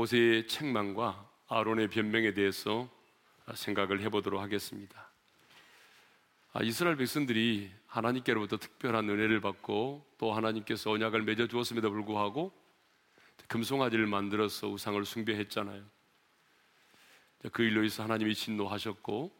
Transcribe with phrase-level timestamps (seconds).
[0.00, 2.88] 모세의 책망과 아론의 변명에 대해서
[3.52, 5.10] 생각을 해보도록 하겠습니다.
[6.54, 12.50] 아, 이스라엘 백성들이 하나님께로부터 특별한 은혜를 받고 또 하나님께서 언약을 맺어 주었음에도 불구하고
[13.48, 15.84] 금송아지를 만들어서 우상을 숭배했잖아요.
[17.52, 19.30] 그 일로 인해서 하나님이 진노하셨고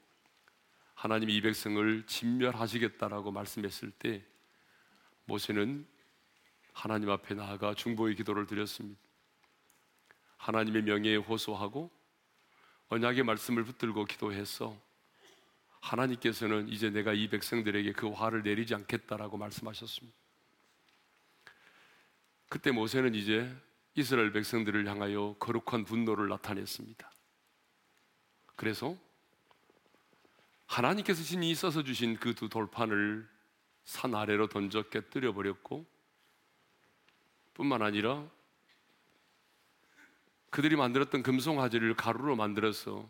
[0.94, 4.22] 하나님이 이 백성을 진멸하시겠다라고 말씀했을 때
[5.24, 5.86] 모세는
[6.74, 9.09] 하나님 앞에 나아가 중보의 기도를 드렸습니다.
[10.40, 11.90] 하나님의 명예에 호소하고
[12.88, 14.76] 언약의 말씀을 붙들고 기도해서
[15.80, 20.18] 하나님께서는 이제 내가 이 백성들에게 그 화를 내리지 않겠다라고 말씀하셨습니다.
[22.48, 23.54] 그때 모세는 이제
[23.94, 27.10] 이스라엘 백성들을 향하여 거룩한 분노를 나타냈습니다.
[28.56, 28.96] 그래서
[30.66, 33.28] 하나님께서 신이 써서 주신 그 두 돌판을
[33.84, 35.86] 산 아래로 던져 깨뜨려 버렸고
[37.54, 38.28] 뿐만 아니라
[40.50, 43.08] 그들이 만들었던 금송화재를 가루로 만들어서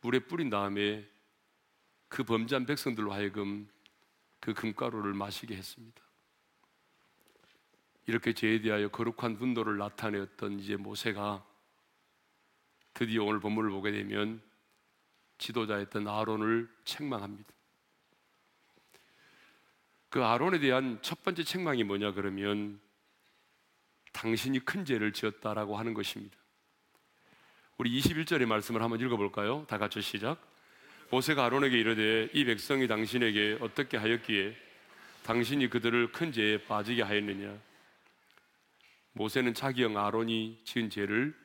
[0.00, 1.08] 물에 뿌린 다음에
[2.08, 3.68] 그 범죄한 백성들로 하여금
[4.40, 6.02] 그 금가루를 마시게 했습니다.
[8.06, 11.44] 이렇게 죄에 대하여 거룩한 분노를 나타내었던 이제 모세가
[12.94, 14.40] 드디어 오늘 본문을 보게 되면
[15.38, 17.52] 지도자였던 아론을 책망합니다.
[20.08, 22.80] 그 아론에 대한 첫 번째 책망이 뭐냐 그러면
[24.16, 26.36] 당신이 큰 죄를 지었다라고 하는 것입니다.
[27.76, 29.66] 우리 21절의 말씀을 한번 읽어볼까요?
[29.68, 30.40] 다 같이 시작.
[31.10, 34.56] 모세가 아론에게 이르되 이 백성이 당신에게 어떻게 하였기에
[35.22, 37.60] 당신이 그들을 큰 죄에 빠지게 하였느냐?
[39.12, 41.36] 모세는 자기 형 아론이 지은 죄를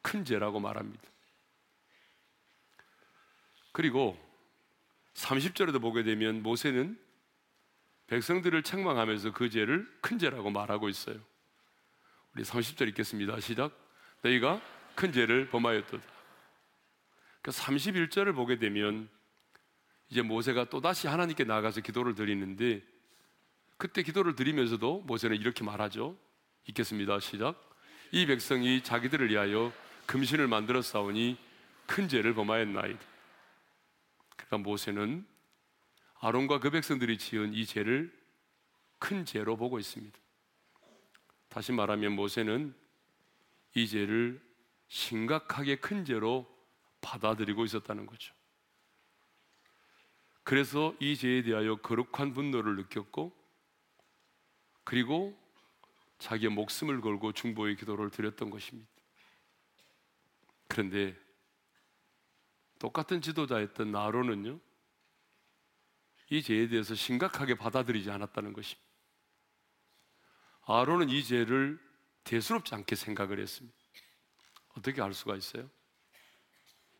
[0.00, 1.02] 큰 죄라고 말합니다.
[3.72, 4.16] 그리고
[5.14, 6.98] 30절에도 보게 되면 모세는
[8.06, 11.27] 백성들을 책망하면서 그 죄를 큰 죄라고 말하고 있어요.
[12.34, 13.40] 우리 30절 읽겠습니다.
[13.40, 13.72] 시작.
[14.22, 14.60] 너희가
[14.94, 16.04] 큰 죄를 범하였도다.
[17.42, 19.08] 그 31절을 보게 되면
[20.08, 22.82] 이제 모세가 또다시 하나님께 나가서 기도를 드리는데
[23.76, 26.18] 그때 기도를 드리면서도 모세는 이렇게 말하죠.
[26.66, 27.20] 읽겠습니다.
[27.20, 27.64] 시작.
[28.10, 29.72] 이 백성이 자기들을 위하여
[30.06, 31.38] 금신을 만들어 싸우니
[31.86, 33.00] 큰 죄를 범하였나이다.
[34.36, 35.26] 그러니까 모세는
[36.20, 38.12] 아론과 그 백성들이 지은 이 죄를
[38.98, 40.18] 큰 죄로 보고 있습니다.
[41.58, 42.72] 다시 말하면 모세는
[43.74, 44.40] 이 죄를
[44.86, 46.46] 심각하게 큰 죄로
[47.00, 48.32] 받아들이고 있었다는 거죠.
[50.44, 53.36] 그래서 이 죄에 대하여 거룩한 분노를 느꼈고
[54.84, 55.36] 그리고
[56.20, 58.88] 자기의 목숨을 걸고 중보의 기도를 드렸던 것입니다.
[60.68, 61.16] 그런데
[62.78, 64.60] 똑같은 지도자였던 나로는요,
[66.30, 68.87] 이 죄에 대해서 심각하게 받아들이지 않았다는 것입니다.
[70.70, 71.78] 아론은 이 죄를
[72.24, 73.74] 대수롭지 않게 생각을 했습니다.
[74.76, 75.68] 어떻게 알 수가 있어요?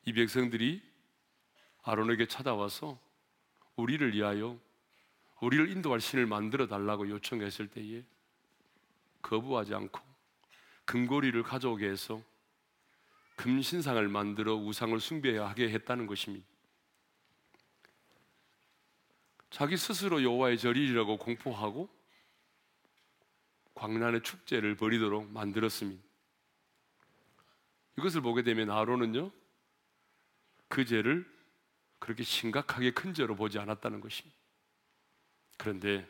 [0.07, 0.83] 이 백성들이
[1.83, 2.99] 아론에게 찾아와서
[3.77, 4.59] 우리를 위하여
[5.41, 8.05] 우리를 인도할 신을 만들어 달라고 요청했을 때에
[9.21, 10.01] 거부하지 않고
[10.87, 12.23] 금고리를 가져오게 해서
[13.37, 16.47] 금신상을 만들어 우상을 숭배하게 했다는 것입니다.
[19.51, 21.98] 자기 스스로 여호와의 절일이라고 공포하고
[23.79, 26.03] 광란의 축제를 벌이도록 만들었습니다.
[27.97, 29.31] 이것을 보게 되면 아론은요
[30.67, 31.25] 그 죄를
[32.01, 34.37] 그렇게 심각하게 큰 죄로 보지 않았다는 것입니다.
[35.57, 36.09] 그런데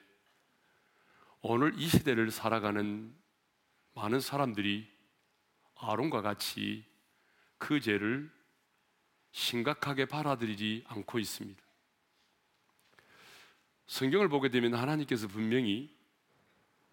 [1.43, 3.15] 오늘 이 시대를 살아가는
[3.95, 4.91] 많은 사람들이
[5.77, 6.87] 아론과 같이
[7.59, 8.33] 그 죄를
[9.33, 11.63] 심각하게 받아들이지 않고 있습니다.
[13.87, 15.98] 성경을 보게 되면 하나님께서 분명히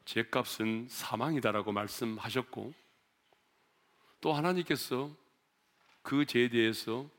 [0.05, 2.73] 죄값은 사망이다라고 말씀하셨고
[4.21, 5.16] 또 하나님께서
[6.02, 7.09] 그 죄에 대해서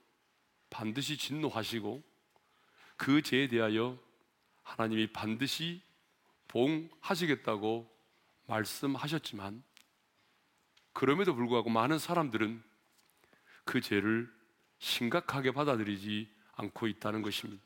[0.70, 2.02] 반드시 진노하시고
[2.96, 3.98] 그 죄에 대하여
[4.62, 5.82] 하나님이 반드시
[6.48, 7.90] 봉하시겠다고
[8.46, 9.62] 말씀하셨지만
[10.92, 12.62] 그럼에도 불구하고 많은 사람들은
[13.64, 14.32] 그 죄를
[14.78, 17.65] 심각하게 받아들이지 않고 있다는 것입니다.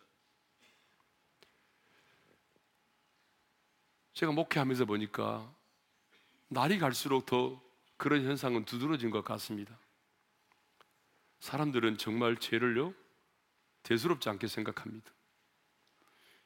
[4.21, 5.51] 제가 목회하면서 보니까
[6.49, 7.59] 날이 갈수록 더
[7.97, 9.79] 그런 현상은 두드러진 것 같습니다.
[11.39, 12.93] 사람들은 정말 죄를요,
[13.83, 15.11] 대수롭지 않게 생각합니다.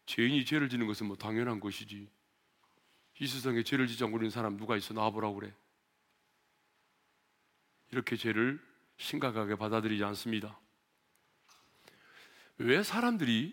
[0.06, 2.08] 죄인이 죄를 지는 것은 뭐 당연한 것이지.
[3.18, 4.94] 이 세상에 죄를 지지 않고 있는 사람 누가 있어?
[4.94, 5.52] 나와보라고 그래.
[7.90, 8.64] 이렇게 죄를
[8.98, 10.60] 심각하게 받아들이지 않습니다.
[12.58, 13.52] 왜 사람들이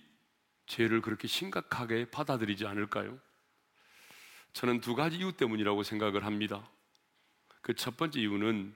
[0.68, 3.20] 죄를 그렇게 심각하게 받아들이지 않을까요?
[4.54, 6.70] 저는 두 가지 이유 때문이라고 생각을 합니다.
[7.62, 8.76] 그 첫 번째 이유는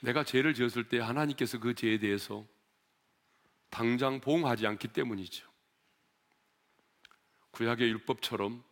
[0.00, 2.46] 내가 죄를 지었을 때 하나님께서 그 죄에 대해서
[3.70, 5.48] 당장 보응하지 않기 때문이죠.
[7.50, 8.62] 구약의 율법처럼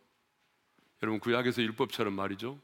[1.03, 2.59] 여러분 구약에서 율법처럼 말이죠.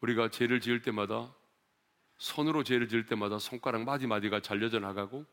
[0.00, 1.34] 우리가 죄를 지을 때마다
[2.18, 5.24] 손으로 죄를 지을 때마다 손가락 마디마디가 잘려져 나가고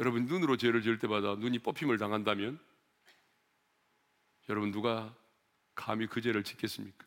[0.00, 2.58] 여러분 눈으로 죄를 지을 때마다 눈이 뽑힘을 당한다면
[4.48, 5.14] 여러분 누가
[5.74, 7.06] 감히 그 죄를 짓겠습니까?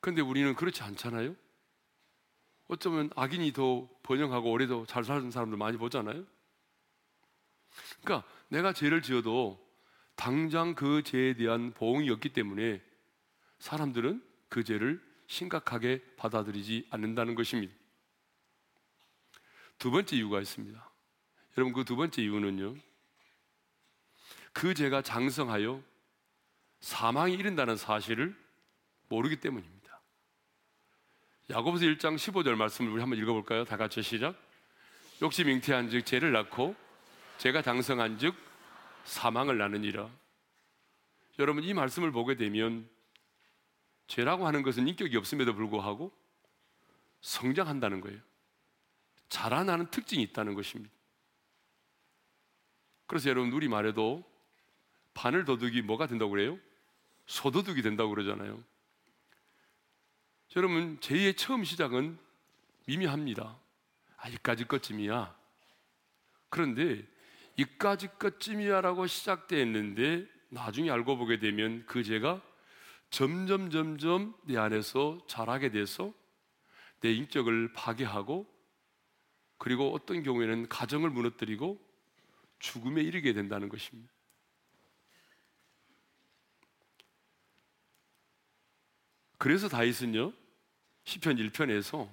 [0.00, 1.36] 그런데 우리는 그렇지 않잖아요.
[2.68, 6.24] 어쩌면 악인이 더 번영하고 오래도 잘 사는 사람들 많이 보잖아요.
[8.02, 9.60] 그러니까 내가 죄를 지어도
[10.14, 12.82] 당장 그 죄에 대한 보응이 없기 때문에
[13.58, 17.74] 사람들은 그 죄를 심각하게 받아들이지 않는다는 것입니다.
[19.78, 20.90] 두 번째 이유가 있습니다.
[21.56, 22.76] 여러분 그 두 번째 이유는요.
[24.52, 25.82] 그 죄가 장성하여
[26.80, 28.36] 사망이 이른다는 사실을
[29.08, 30.00] 모르기 때문입니다.
[31.50, 33.64] 야고보서 1장 15절 말씀을 우리 한번 읽어볼까요?
[33.64, 34.36] 다 같이 시작.
[35.22, 36.74] 욕심 잉태한 즉 죄를 낳고
[37.38, 38.34] 죄가 장성한 즉
[39.04, 40.08] 사망을 낳느니라.
[41.38, 42.88] 여러분 이 말씀을 보게 되면
[44.06, 46.12] 죄라고 하는 것은 인격이 없음에도 불구하고
[47.20, 48.20] 성장한다는 거예요.
[49.28, 50.92] 자라나는 특징이 있다는 것입니다.
[53.06, 54.29] 그래서 여러분 우리 말에도
[55.14, 56.58] 바늘 도둑이 뭐가 된다고 그래요?
[57.26, 58.62] 소도둑이 된다고 그러잖아요.
[60.56, 62.18] 여러분 죄의 처음 시작은
[62.86, 63.56] 미미합니다.
[64.16, 65.36] 아 이까지 것쯤이야.
[66.48, 67.06] 그런데
[67.56, 72.42] 이까지 것쯤이야라고 시작되었는데 나중에 알고 보게 되면 그 죄가
[73.10, 76.12] 점점 점점 내 안에서 자라게 돼서
[77.00, 78.46] 내 인격을 파괴하고
[79.58, 81.80] 그리고 어떤 경우에는 가정을 무너뜨리고
[82.58, 84.12] 죽음에 이르게 된다는 것입니다.
[89.40, 90.34] 그래서 다윗은요
[91.04, 92.06] 시편 1편에서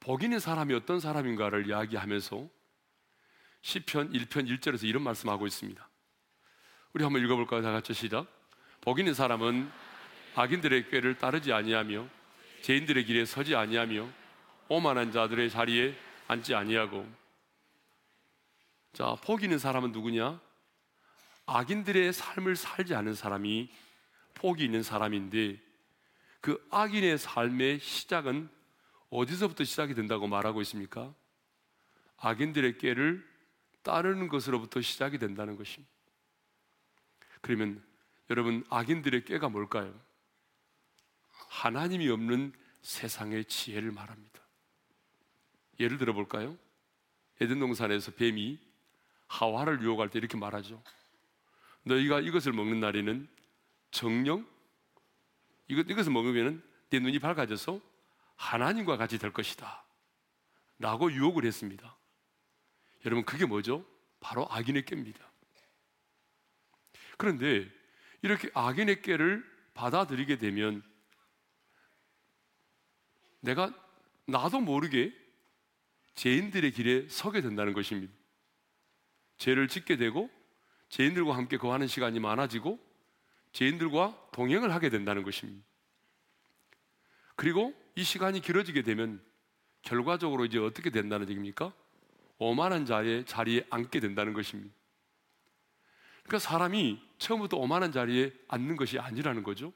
[0.00, 2.46] 복 있는 사람이 어떤 사람인가를 이야기하면서
[3.62, 5.88] 시편 1편 1절에서 이런 말씀하고 있습니다.
[6.92, 7.62] 우리 한번 읽어볼까요?
[7.62, 8.26] 다 같이 시작.
[8.82, 9.70] 복 있는 사람은
[10.34, 12.06] 악인들의 꾀를 따르지 아니하며
[12.64, 14.06] 죄인들의 길에 서지 아니하며
[14.68, 15.96] 오만한 자들의 자리에
[16.28, 17.10] 앉지 아니하고
[18.92, 20.38] 자, 복 있는 사람은 누구냐?
[21.46, 23.70] 악인들의 삶을 살지 않은 사람이
[24.34, 25.69] 복이 있는 사람인데
[26.40, 28.48] 그 악인의 삶의 시작은
[29.10, 31.12] 어디서부터 시작이 된다고 말하고 있습니까?
[32.18, 33.26] 악인들의 꾀를
[33.82, 35.92] 따르는 것으로부터 시작이 된다는 것입니다.
[37.40, 37.82] 그러면
[38.28, 39.98] 여러분 악인들의 꾀가 뭘까요?
[41.48, 42.52] 하나님이 없는
[42.82, 44.40] 세상의 지혜를 말합니다.
[45.80, 46.56] 예를 들어 볼까요?
[47.40, 48.58] 에덴 동산에서 뱀이
[49.26, 50.82] 하와를 유혹할 때 이렇게 말하죠.
[51.84, 53.28] 너희가 이것을 먹는 날에는
[53.90, 54.46] 정령
[55.70, 57.80] 이것 이것을 먹으면은 내 눈이 밝아져서
[58.34, 59.84] 하나님과 같이 될 것이다.
[60.80, 61.96] 라고 유혹을 했습니다.
[63.06, 63.86] 여러분 그게 뭐죠?
[64.18, 65.30] 바로 악인의 꾀입니다.
[67.16, 67.70] 그런데
[68.22, 70.82] 이렇게 악인의 꾀를 받아들이게 되면
[73.38, 73.72] 내가
[74.26, 75.14] 나도 모르게
[76.14, 78.12] 죄인들의 길에 서게 된다는 것입니다.
[79.38, 80.28] 죄를 짓게 되고
[80.88, 82.78] 죄인들과 함께 거하는 시간이 많아지고
[83.52, 85.64] 죄인들과 동행을 하게 된다는 것입니다.
[87.36, 89.22] 그리고 이 시간이 길어지게 되면
[89.82, 91.72] 결과적으로 이제 어떻게 된다는 얘기입니까?
[92.38, 94.74] 오만한 자리에, 자리에 앉게 된다는 것입니다.
[96.22, 99.72] 그러니까 사람이 처음부터 오만한 자리에 앉는 것이 아니라는 거죠.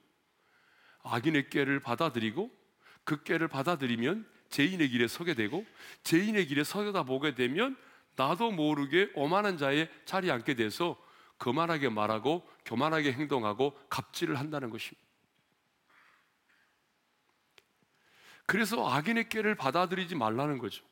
[1.03, 2.51] 악인의 깨를 받아들이고
[3.05, 5.67] 그 깨를 받아들이면 죄인의 길에 서게 되고
[6.05, 7.77] 죄인의 길에 서다 보게 되면
[8.17, 10.97] 나도 모르게 오만한 자의 자리에 앉게 돼서
[11.39, 15.05] 거만하게 말하고 교만하게 행동하고 갑질을 한다는 것입니다.
[18.47, 20.85] 그래서 악인의 깨를 받아들이지 말라는 거죠.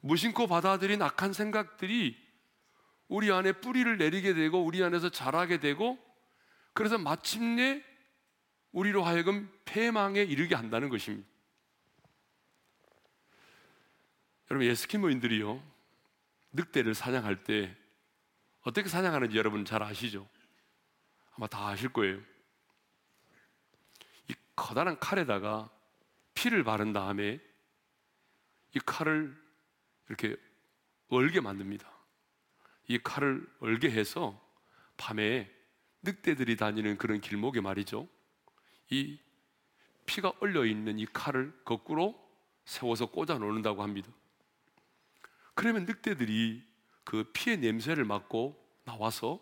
[0.00, 2.16] 무심코 받아들인 악한 생각들이
[3.08, 5.98] 우리 안에 뿌리를 내리게 되고 우리 안에서 자라게 되고
[6.72, 7.82] 그래서 마침내
[8.72, 11.28] 우리로 하여금 폐망에 이르게 한다는 것입니다.
[14.50, 15.62] 여러분 에스키모인들이요
[16.52, 17.76] 늑대를 사냥할 때
[18.66, 20.28] 어떻게 사냥하는지 여러분 잘 아시죠?
[21.36, 22.20] 아마 다 아실 거예요.
[24.28, 25.70] 이 커다란 칼에다가
[26.34, 27.40] 피를 바른 다음에
[28.74, 29.40] 이 칼을
[30.08, 30.36] 이렇게
[31.10, 31.88] 얼게 만듭니다.
[32.88, 34.36] 이 칼을 얼게 해서
[34.96, 35.48] 밤에
[36.02, 38.08] 늑대들이 다니는 그런 길목에 말이죠.
[38.90, 39.16] 이
[40.06, 42.20] 피가 얼려 있는 이 칼을 거꾸로
[42.64, 44.10] 세워서 꽂아 놓는다고 합니다.
[45.54, 46.66] 그러면 늑대들이
[47.06, 49.40] 그 피의 냄새를 맡고 나와서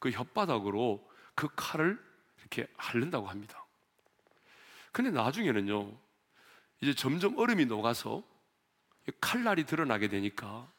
[0.00, 1.98] 그 혓바닥으로 그 칼을
[2.40, 3.64] 이렇게 핥는다고 합니다.
[4.90, 5.96] 근데 나중에는요,
[6.82, 8.24] 이제 점점 얼음이 녹아서
[9.20, 10.70] 칼날이 드러나게 되니까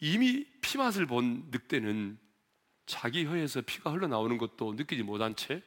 [0.00, 2.18] 이미 피맛을 본 늑대는
[2.86, 5.62] 자기 혀에서 피가 흘러나오는 것도 느끼지 못한 채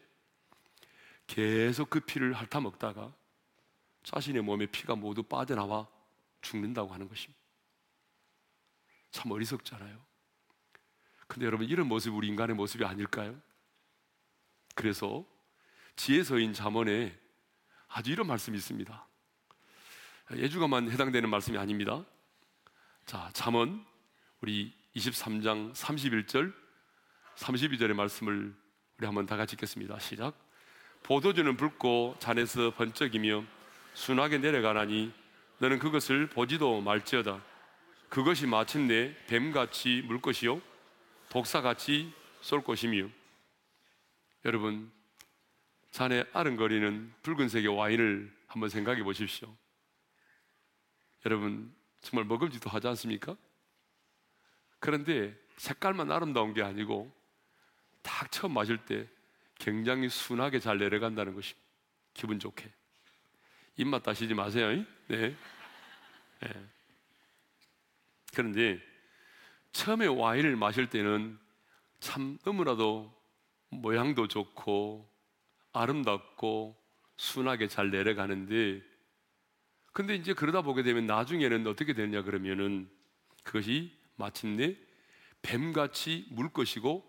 [1.26, 3.14] 계속 그 피를 핥아먹다가
[4.04, 5.88] 자신의 몸에 피가 모두 빠져나와
[6.42, 7.41] 죽는다고 하는 것입니다.
[9.12, 9.98] 참 어리석잖아요.
[11.28, 13.40] 근데 여러분, 이런 모습이 우리 인간의 모습이 아닐까요?
[14.76, 15.26] 그래서
[15.96, 17.18] 지혜서인 잠언에
[17.88, 19.08] 아주 이런 말씀이 있습니다.
[20.36, 22.06] 예주가만 해당되는 말씀이 아닙니다.
[23.06, 23.86] 자, 잠언
[24.40, 26.54] 우리 23장 31절
[27.36, 28.56] 32절의 말씀을
[28.98, 30.00] 우리 한번 다 같이 읽겠습니다.
[30.00, 30.34] 시작.
[31.04, 33.44] 보도주는 붉고 잔에서 번쩍이며
[33.94, 35.12] 순하게 내려가나니
[35.58, 37.51] 너는 그것을 보지도 말지어다.
[38.12, 40.62] 그것이 마침내 뱀같이 물 것이요
[41.30, 43.08] 독사같이 쏠 것이며
[44.44, 44.92] 여러분
[45.92, 49.56] 잔에 아른거리는 붉은색의 와인을 한번 생각해 보십시오.
[51.26, 53.38] 여러분 정말 먹을지도 하지 않습니까?
[54.80, 57.10] 그런데 색깔만 아름다운 게 아니고
[58.02, 59.08] 딱 처음 마실 때
[59.56, 61.56] 굉장히 순하게 잘 내려간다는 것이
[62.14, 62.70] 기분 좋게
[63.78, 64.68] 입맛 다시지 마세요.
[65.08, 65.34] 네.
[66.42, 66.81] 네.
[68.32, 68.80] 그런데
[69.72, 71.38] 처음에 와인을 마실 때는
[72.00, 73.14] 참 너무나도
[73.70, 75.10] 모양도 좋고
[75.74, 76.76] 아름답고
[77.18, 78.82] 순하게 잘 내려가는데
[79.94, 82.90] 근데 이제 그러다 보게 되면 나중에는 어떻게 되느냐 그러면은
[83.44, 84.78] 그것이 마침내
[85.42, 87.06] 뱀같이 물 것이고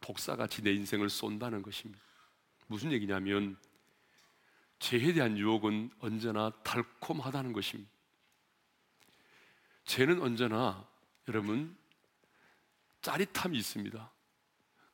[0.00, 2.02] 독사같이 내 인생을 쏜다는 것입니다.
[2.66, 3.56] 무슨 얘기냐면
[4.78, 7.90] 죄에 대한 유혹은 언제나 달콤하다는 것입니다.
[9.86, 10.86] 죄는 언제나
[11.28, 11.76] 여러분
[13.00, 14.10] 짜릿함이 있습니다.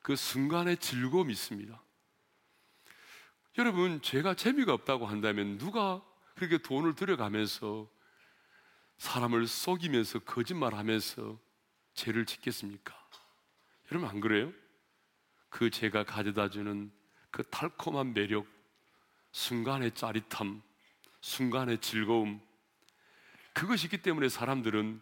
[0.01, 1.81] 그 순간의 즐거움이 있습니다.
[3.57, 6.01] 여러분, 죄가 재미가 없다고 한다면 누가
[6.35, 7.87] 그렇게 돈을 들여가면서
[8.97, 11.39] 사람을 속이면서 거짓말 하면서
[11.93, 12.93] 죄를 짓겠습니까?
[13.91, 14.51] 여러분 안 그래요?
[15.49, 16.91] 그 죄가 가져다 주는
[17.29, 18.47] 그 달콤한 매력,
[19.31, 20.61] 순간의 짜릿함,
[21.21, 22.41] 순간의 즐거움,
[23.53, 25.01] 그것이 있기 때문에 사람들은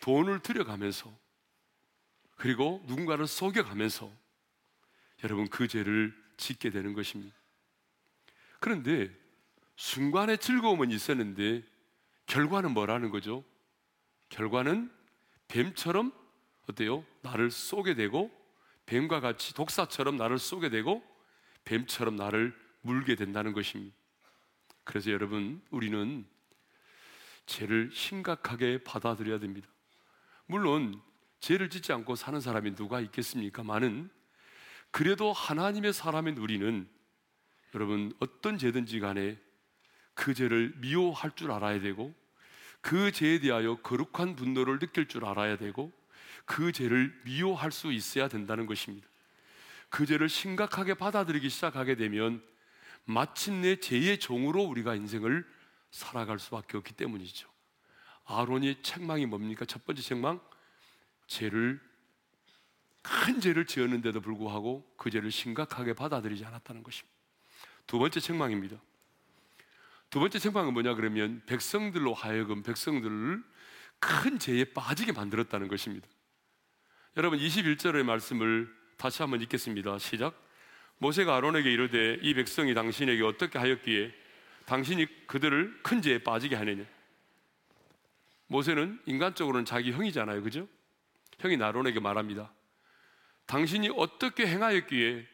[0.00, 1.12] 돈을 들여가면서
[2.36, 4.10] 그리고 누군가를 속여가면서
[5.24, 7.36] 여러분 그 죄를 짓게 되는 것입니다.
[8.60, 9.10] 그런데
[9.76, 11.62] 순간의 즐거움은 있었는데
[12.26, 13.44] 결과는 뭐라는 거죠?
[14.30, 14.90] 결과는
[15.48, 16.12] 뱀처럼
[16.68, 17.04] 어때요?
[17.22, 18.30] 나를 쏘게 되고
[18.86, 21.02] 뱀과 같이 독사처럼 나를 쏘게 되고
[21.64, 23.94] 뱀처럼 나를 물게 된다는 것입니다.
[24.84, 26.26] 그래서 여러분, 우리는
[27.50, 29.68] 죄를 심각하게 받아들여야 됩니다.
[30.46, 31.00] 물론
[31.40, 33.64] 죄를 짓지 않고 사는 사람이 누가 있겠습니까?
[33.64, 34.08] 많은
[34.92, 36.88] 그래도 하나님의 사람인 우리는
[37.74, 39.36] 여러분 어떤 죄든지 간에
[40.14, 42.14] 그 죄를 미워할 줄 알아야 되고
[42.80, 45.92] 그 죄에 대하여 거룩한 분노를 느낄 줄 알아야 되고
[46.44, 49.08] 그 죄를 미워할 수 있어야 된다는 것입니다.
[49.88, 52.44] 그 죄를 심각하게 받아들이기 시작하게 되면
[53.04, 55.44] 마침내 죄의 종으로 우리가 인생을
[55.90, 57.48] 살아갈 수밖에 없기 때문이죠.
[58.26, 59.64] 아론의 책망이 뭡니까?
[59.64, 60.40] 첫 번째 책망,
[61.26, 61.80] 죄를
[63.02, 67.16] 큰 죄를 지었는데도 불구하고 그 죄를 심각하게 받아들이지 않았다는 것입니다.
[67.86, 68.76] 두 번째 책망입니다.
[70.10, 73.42] 두 번째 책망은 뭐냐 그러면 백성들로 하여금 백성들을
[73.98, 76.08] 큰 죄에 빠지게 만들었다는 것입니다.
[77.16, 79.98] 여러분 21절의 말씀을 다시 한번 읽겠습니다.
[79.98, 80.34] 시작.
[80.98, 84.12] 모세가 아론에게 이르되 이 백성이 당신에게 어떻게 하였기에
[84.70, 86.84] 당신이 그들을 큰 죄에 빠지게 하느냐.
[88.46, 90.44] 모세는 인간적으로는 자기 형이잖아요.
[90.44, 90.68] 그죠?
[91.40, 92.54] 형이 아론에게 말합니다.
[93.46, 95.26] 당신이 어떻게 행하였기에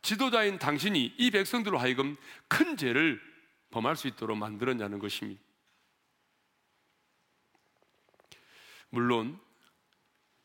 [0.00, 2.16] 지도자인 당신이 이 백성들로 하여금
[2.48, 3.20] 큰 죄를
[3.70, 5.42] 범할 수 있도록 만들었냐는 것입니다.
[8.88, 9.38] 물론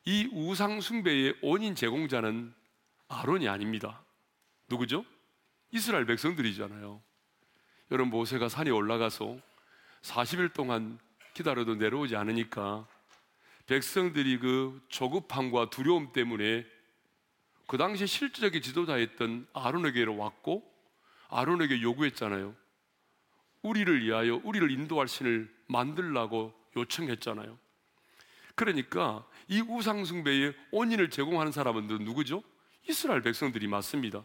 [0.03, 2.53] 이 우상 숭배의 원인 제공자는
[3.07, 4.03] 아론이 아닙니다.
[4.67, 5.05] 누구죠?
[5.71, 7.01] 이스라엘 백성들이잖아요.
[7.91, 9.37] 여러분 모세가 산에 올라가서
[10.01, 10.97] 40일 동안
[11.33, 12.87] 기다려도 내려오지 않으니까
[13.67, 16.65] 백성들이 그 조급함과 두려움 때문에
[17.67, 20.63] 그 당시 실질적인 지도자였던 아론에게로 왔고
[21.29, 22.55] 아론에게 요구했잖아요.
[23.61, 27.57] 우리를 위하여 우리를 인도할 신을 만들라고 요청했잖아요.
[28.55, 32.41] 그러니까 이 우상숭배의 원인을 제공하는 사람은 누구죠?
[32.87, 34.23] 이스라엘 백성들이 맞습니다.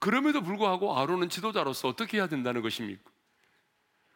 [0.00, 3.08] 그럼에도 불구하고 아론은 지도자로서 어떻게 해야 된다는 것입니까?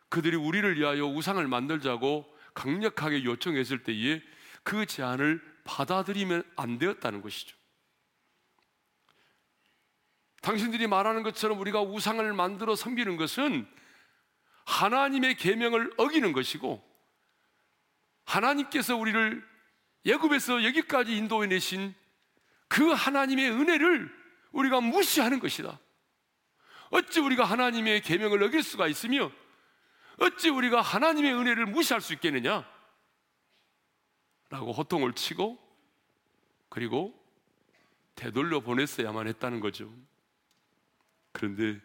[0.09, 2.25] 그들이 우리를 위하여 우상을 만들자고
[2.55, 4.23] 강력하게 요청했을 때에
[4.63, 7.57] 그 제안을 받아들이면 안 되었다는 것이죠.
[10.41, 13.67] 당신들이 말하는 것처럼 우리가 우상을 만들어 섬기는 것은
[14.65, 16.83] 하나님의 계명을 어기는 것이고
[18.25, 19.47] 하나님께서 우리를
[20.07, 21.95] 예굽에서 여기까지 인도해 내신
[22.69, 24.24] 그 하나님의 은혜를
[24.55, 25.79] 우리가 무시하는 것이다.
[26.91, 29.31] 어찌 우리가 하나님의 계명을 어길 수가 있으며
[30.19, 32.65] 어찌 우리가 하나님의 은혜를 무시할 수 있겠느냐?
[34.51, 35.59] 라고 호통을 치고
[36.69, 37.13] 그리고
[38.15, 39.93] 되돌려 보냈어야만 했다는 거죠.
[41.33, 41.81] 그런데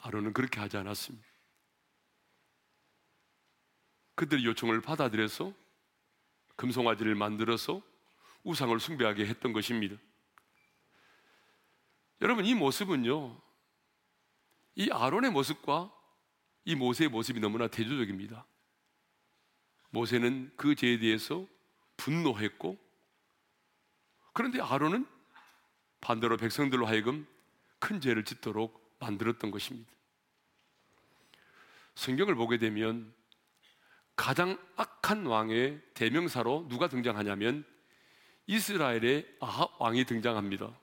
[0.00, 1.26] 아론은 그렇게 하지 않았습니다.
[4.14, 5.54] 그들의 요청을 받아들여서
[6.56, 7.80] 금송아지를 만들어서
[8.42, 9.96] 우상을 숭배하게 했던 것입니다.
[12.20, 13.40] 여러분, 이 모습은요,
[14.74, 15.92] 이 아론의 모습과
[16.64, 18.46] 이 모세의 모습이 너무나 대조적입니다.
[19.90, 21.46] 모세는 그 죄에 대해서
[21.96, 22.78] 분노했고,
[24.32, 25.06] 그런데 아론은
[26.00, 27.26] 반대로 백성들로 하여금
[27.78, 29.90] 큰 죄를 짓도록 만들었던 것입니다.
[31.94, 33.12] 성경을 보게 되면
[34.14, 37.64] 가장 악한 왕의 대명사로 누가 등장하냐면
[38.46, 40.76] 이스라엘의 아합 왕이 등장합니다.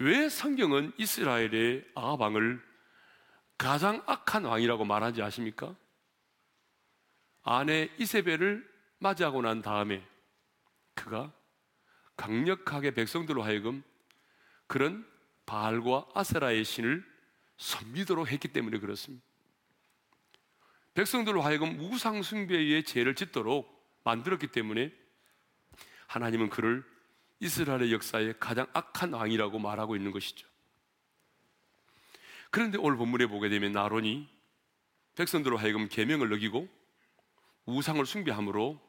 [0.00, 2.62] 왜 성경은 이스라엘의 아합 왕을
[3.56, 5.74] 가장 악한 왕이라고 말하지 아십니까?
[7.42, 10.06] 아내 이세벨을 맞이하고 난 다음에
[10.94, 11.32] 그가
[12.16, 13.82] 강력하게 백성들로 하여금
[14.68, 15.06] 그런
[15.46, 17.04] 바알과 아세라의 신을
[17.56, 19.24] 섬기도록 했기 때문에 그렇습니다.
[20.94, 24.92] 백성들로 하여금 우상 숭배의 죄를 짓도록 만들었기 때문에
[26.06, 26.84] 하나님은 그를
[27.40, 30.46] 이스라엘의 역사의 가장 악한 왕이라고 말하고 있는 것이죠.
[32.50, 34.28] 그런데 오늘 본문에 보게 되면 나론이
[35.14, 36.68] 백성들로 하여금 계명을 어기고
[37.66, 38.80] 우상을 숭배함으로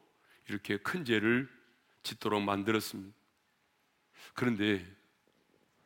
[0.48, 1.48] 이렇게 큰 죄를
[2.02, 3.14] 짓도록 만들었습니다.
[4.34, 4.86] 그런데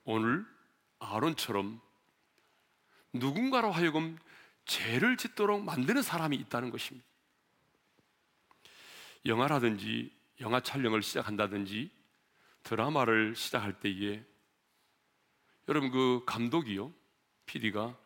[0.04, 0.46] 오늘
[0.98, 1.80] 아론처럼
[3.12, 4.18] 누군가로 하여금
[4.64, 7.06] 죄를 짓도록 만드는 사람이 있다는 것입니다.
[9.26, 11.90] 영화라든지 영화 촬영을 시작한다든지
[12.64, 14.24] 드라마를 시작할 때에
[15.68, 16.92] 여러분 그 감독이요
[17.46, 17.96] PD가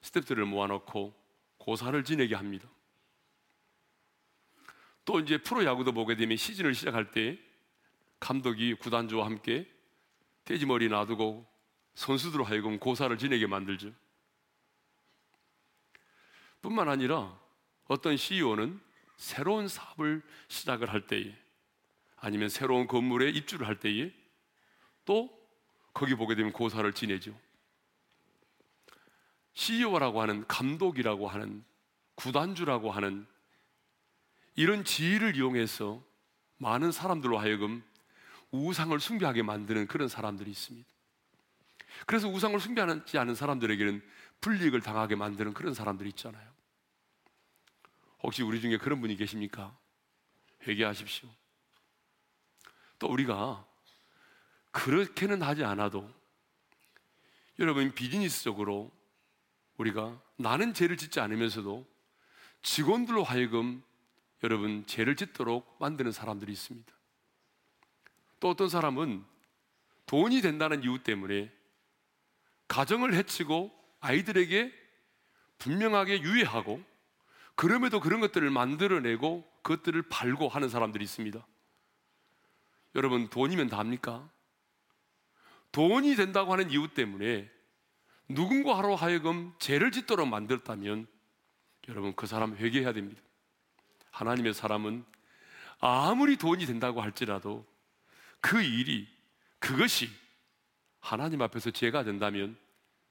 [0.00, 1.14] 스탭들을 모아놓고
[1.58, 2.68] 고사를 지내게 합니다.
[5.04, 7.38] 또 이제 프로야구도 보게 되면 시즌을 시작할 때
[8.20, 9.70] 감독이 구단주와 함께
[10.44, 11.46] 돼지머리 놔두고
[11.94, 13.92] 선수들로 하여금 고사를 지내게 만들죠.
[16.62, 17.38] 뿐만 아니라
[17.86, 18.80] 어떤 CEO는
[19.16, 21.36] 새로운 사업을 시작을 할 때에
[22.24, 24.10] 아니면 새로운 건물에 입주를 할 때에
[25.04, 25.28] 또
[25.92, 27.38] 거기 보게 되면 고사를 지내죠.
[29.52, 31.62] CEO라고 하는 감독이라고 하는
[32.14, 33.26] 구단주라고 하는
[34.56, 36.02] 이런 지위를 이용해서
[36.56, 37.84] 많은 사람들로 하여금
[38.52, 40.88] 우상을 숭배하게 만드는 그런 사람들이 있습니다.
[42.06, 44.02] 그래서 우상을 숭배하지 않은 사람들에게는
[44.40, 46.50] 불이익을 당하게 만드는 그런 사람들이 있잖아요.
[48.22, 49.76] 혹시 우리 중에 그런 분이 계십니까?
[50.66, 51.28] 회개하십시오.
[52.98, 53.64] 또 우리가
[54.70, 56.10] 그렇게는 하지 않아도
[57.58, 58.90] 여러분 비즈니스적으로
[59.76, 61.86] 우리가 나는 죄를 짓지 않으면서도
[62.62, 63.82] 직원들로 하여금
[64.42, 66.92] 여러분 죄를 짓도록 만드는 사람들이 있습니다.
[68.40, 69.24] 또 어떤 사람은
[70.06, 71.50] 돈이 된다는 이유 때문에
[72.68, 74.72] 가정을 해치고 아이들에게
[75.58, 76.82] 분명하게 유해하고
[77.54, 81.46] 그럼에도 그런 것들을 만들어내고 그것들을 팔고 하는 사람들이 있습니다.
[82.94, 84.28] 여러분, 돈이면 답니까?
[85.72, 87.50] 돈이 된다고 하는 이유 때문에
[88.28, 91.06] 누군가 하러 하여금 죄를 짓도록 만들었다면
[91.88, 93.20] 여러분, 그 사람 회개해야 됩니다.
[94.10, 95.04] 하나님의 사람은
[95.80, 97.66] 아무리 돈이 된다고 할지라도
[98.40, 99.08] 그 일이,
[99.58, 100.08] 그것이
[101.00, 102.56] 하나님 앞에서 죄가 된다면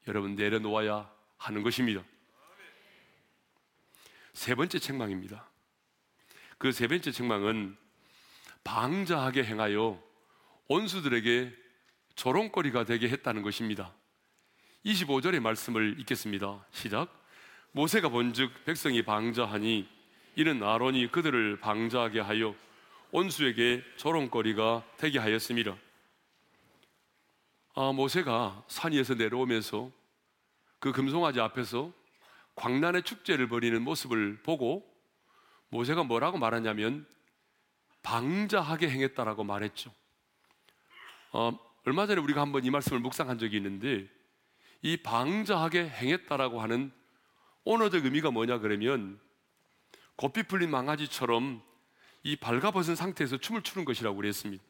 [0.08, 2.04] 여러분 내려놓아야 하는 것입니다.
[4.34, 5.48] 세 번째 책망입니다.
[6.58, 7.78] 그 세 번째 책망은
[8.63, 10.02] 방자하게 행하여
[10.67, 11.54] 원수들에게
[12.15, 13.93] 조롱거리가 되게 했다는 것입니다.
[14.86, 16.65] 25절의 말씀을 읽겠습니다.
[16.71, 17.23] 시작.
[17.71, 19.88] 모세가 본즉 백성이 방자하니
[20.36, 22.56] 이는 아론이 그들을 방자하게 하여
[23.12, 25.76] 원수에게 조롱거리가 되게 하였습니다.
[27.76, 29.91] 아, 모세가 산 위에서 내려오면서
[30.80, 31.91] 그 금송아지 앞에서
[32.56, 34.88] 광란의 축제를 벌이는 모습을 보고
[35.69, 37.08] 모세가 뭐라고 말하냐면
[38.04, 39.94] 방자하게 행했다라고 말했죠.
[41.32, 44.08] 어, 얼마 전에 우리가 한번 이 말씀을 묵상한 적이 있는데
[44.82, 46.92] 이 방자하게 행했다라고 하는
[47.66, 49.20] 언어적 의미가 뭐냐 그러면
[50.16, 51.63] 고삐 풀린 망아지처럼
[52.24, 54.63] 이 발가벗은 상태에서 춤을 추는 것이라고 그랬습니다.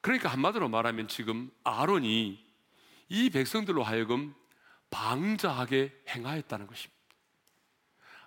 [0.00, 2.44] 그러니까 한마디로 말하면 지금 아론이
[3.08, 4.34] 이 백성들로 하여금
[4.90, 6.99] 방자하게 행하였다는 것입니다.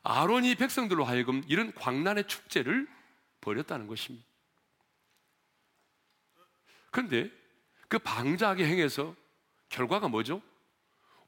[0.04, 2.88] 아론이 백성들로 하여금 이런 광란의 축제를
[3.42, 4.26] 벌였다는 것입니다.
[6.92, 7.32] 그런데
[7.88, 9.16] 그 방자하게 행해서
[9.70, 10.42] 결과가 뭐죠?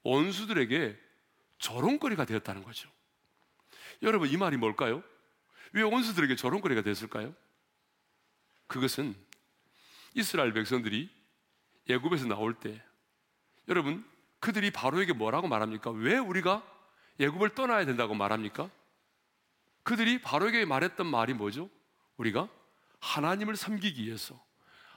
[0.04, 0.98] 원수들에게
[1.58, 2.90] 조롱거리가 되었다는 거죠.
[4.02, 5.04] 여러분, 이 말이 뭘까요?
[5.72, 7.34] 왜 원수들에게 조롱거리가 됐을까요?
[8.68, 9.16] 그것은
[10.14, 11.10] 이스라엘 백성들이
[11.88, 12.82] 예굽에서 나올 때
[13.68, 14.04] 여러분
[14.40, 15.92] 그들이 바로에게 뭐라고 말합니까?
[15.92, 16.64] 왜 우리가
[17.19, 18.69] 예굽을 떠나야 된다고 말합니까?
[19.84, 21.69] 그들이 바로에게 말했던 말이 뭐죠?
[22.17, 22.49] 우리가
[22.99, 24.43] 하나님을 섬기기 위해서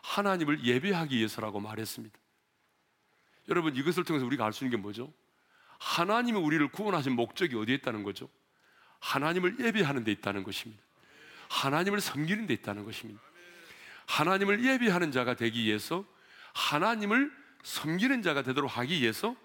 [0.02, 2.18] 하나님을 예배하기 위해서라고 말했습니다.
[3.48, 5.12] 여러분 이것을 통해서 우리가 알 수 있는 게 뭐죠?
[5.78, 8.28] 하나님이 우리를 구원하신 목적이 어디에 있다는 거죠?
[9.00, 10.82] 하나님을 예배하는 데 있다는 것입니다.
[11.48, 13.20] 하나님을 섬기는 데 있다는 것입니다.
[14.06, 16.04] 하나님을 예배하는 자가 되기 위해서
[16.54, 17.30] 하나님을
[17.62, 19.36] 섬기는 자가 되도록 하기 위해서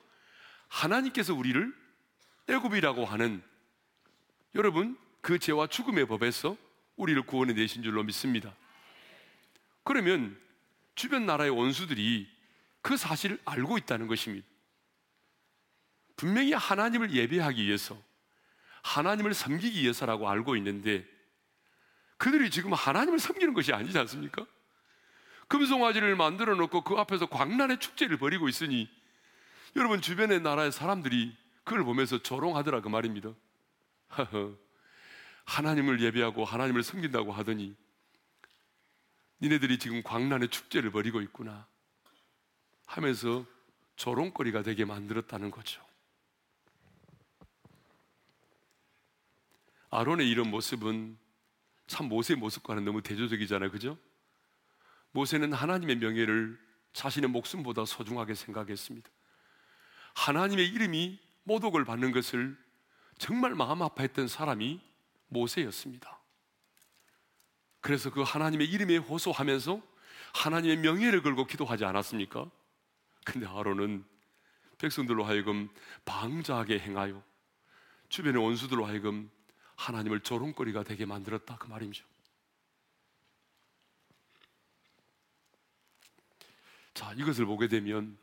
[0.69, 1.82] 하나님께서 우리를
[2.47, 3.41] 애굽이라고 하는
[4.55, 6.57] 여러분 그 죄와 죽음의 법에서
[6.95, 8.53] 우리를 구원해 내신 줄로 믿습니다.
[9.83, 10.39] 그러면
[10.95, 12.27] 주변 나라의 원수들이
[12.81, 14.45] 그 사실을 알고 있다는 것입니다.
[16.15, 17.99] 분명히 하나님을 예배하기 위해서
[18.83, 21.05] 하나님을 섬기기 위해서라고 알고 있는데
[22.17, 24.45] 그들이 지금 하나님을 섬기는 것이 아니지 않습니까?
[25.47, 28.89] 금송아지를 만들어 놓고 그 앞에서 광란의 축제를 벌이고 있으니
[29.75, 33.33] 여러분 주변의 나라의 사람들이 그걸 보면서 조롱하더라 그 말입니다.
[35.45, 37.75] 하나님을 예배하고 하나님을 섬긴다고 하더니
[39.41, 41.67] 니네들이 지금 광란의 축제를 벌이고 있구나
[42.85, 43.45] 하면서
[43.95, 45.81] 조롱거리가 되게 만들었다는 거죠.
[49.89, 51.17] 아론의 이런 모습은
[51.87, 53.69] 참 모세의 모습과는 너무 대조적이잖아요.
[53.69, 53.97] 그죠?
[55.11, 56.59] 모세는 하나님의 명예를
[56.93, 59.09] 자신의 목숨보다 소중하게 생각했습니다.
[60.15, 62.57] 하나님의 이름이 모독을 받는 것을
[63.17, 64.81] 정말 마음 아파했던 사람이
[65.27, 66.19] 모세였습니다.
[67.81, 69.81] 그래서 그 하나님의 이름에 호소하면서
[70.33, 72.49] 하나님의 명예를 걸고 기도하지 않았습니까?
[73.25, 74.05] 근데 아론은
[74.77, 75.69] 백성들로 하여금
[76.05, 77.23] 방자하게 행하여
[78.09, 79.29] 주변의 원수들로 하여금
[79.75, 82.05] 하나님을 조롱거리가 되게 만들었다 그 말이죠.
[86.93, 88.17] 자, 이것을 보게 되면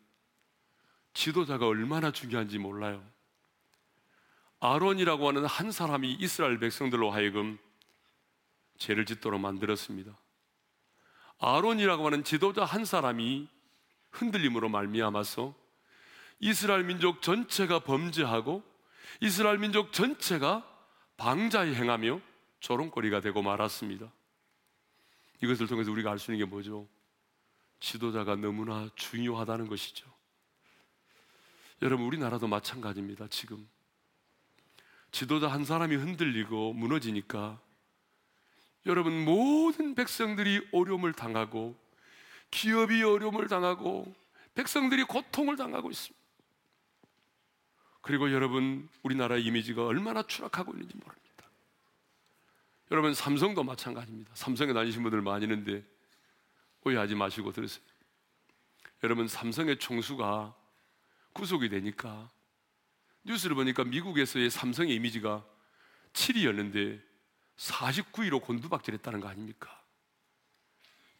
[1.21, 3.07] 지도자가 얼마나 중요한지 몰라요.
[4.59, 7.59] 아론이라고 하는 한 사람이 이스라엘 백성들로 하여금
[8.79, 10.17] 죄를 짓도록 만들었습니다.
[11.39, 13.51] 아론이라고 하는 지도자 한 사람이
[14.13, 15.55] 흔들림으로 말미암아서
[16.39, 18.63] 이스라엘 민족 전체가 범죄하고
[19.21, 20.67] 이스라엘 민족 전체가
[21.19, 22.19] 방자에 행하며
[22.61, 24.11] 조롱거리가 되고 말았습니다.
[25.43, 26.89] 이것을 통해서 우리가 알 수 있는 게 뭐죠?
[27.79, 30.20] 지도자가 너무나 중요하다는 것이죠.
[31.83, 33.67] 여러분, 우리나라도 마찬가지입니다, 지금.
[35.13, 37.59] 지도자 한 사람이 흔들리고 무너지니까
[38.87, 41.77] 여러분, 모든 백성들이 어려움을 당하고
[42.51, 44.15] 기업이 어려움을 당하고
[44.55, 46.21] 백성들이 고통을 당하고 있습니다.
[48.03, 51.45] 그리고 여러분, 우리나라의 이미지가 얼마나 추락하고 있는지 모릅니다.
[52.91, 54.33] 여러분, 삼성도 마찬가지입니다.
[54.35, 55.85] 삼성에 다니신 분들 많이 있는데
[56.85, 57.85] 오해하지 마시고 들으세요.
[59.03, 60.60] 여러분, 삼성의 총수가
[61.33, 62.31] 구속이 되니까
[63.25, 65.45] 뉴스를 보니까 미국에서의 삼성의 이미지가
[66.13, 67.03] 7위였는데
[67.57, 69.81] 49위로 곤두박질했다는 거 아닙니까?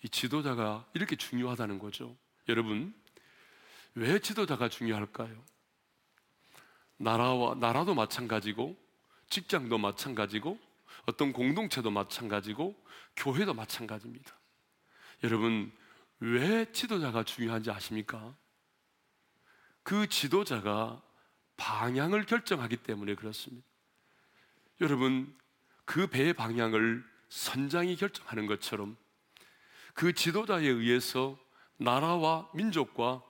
[0.03, 2.17] 이 지도자가 이렇게 중요하다는 거죠.
[2.49, 2.95] 여러분,
[3.95, 5.45] 왜 지도자가 중요할까요?
[6.97, 8.77] 나라와 나라도 마찬가지고
[9.29, 10.59] 직장도 마찬가지고
[11.07, 12.75] 어떤 공동체도 마찬가지고
[13.17, 14.35] 교회도 마찬가지입니다.
[15.25, 15.73] 여러분,
[16.19, 18.35] 왜 지도자가 중요한지 아십니까?
[19.83, 21.03] 그 지도자가
[21.57, 23.67] 방향을 결정하기 때문에 그렇습니다.
[24.81, 25.37] 여러분,
[25.85, 28.97] 그 배의 방향을 선장이 결정하는 것처럼
[29.95, 31.39] 그 지도자에 의해서
[31.77, 33.23] 나라와 민족과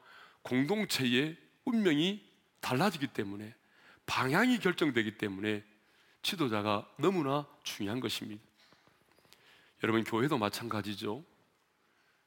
[0.43, 2.25] 공동체의 운명이
[2.61, 3.55] 달라지기 때문에
[4.07, 5.65] 방향이 결정되기 때문에
[6.23, 8.43] 지도자가 너무나 중요한 것입니다.
[9.83, 11.25] 여러분, 교회도 마찬가지죠.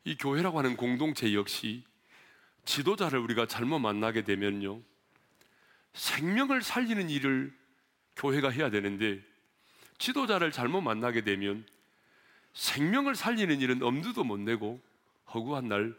[0.06, 1.84] 이 교회라고 하는 공동체 역시
[2.66, 4.82] 지도자를 우리가 잘못 만나게 되면요.
[5.94, 7.56] 생명을 살리는 일을
[8.16, 9.22] 교회가 해야 되는데
[9.98, 11.66] 지도자를 잘못 만나게 되면
[12.54, 14.82] 생명을 살리는 일은 엄두도 못 내고
[15.34, 15.96] 허구한 날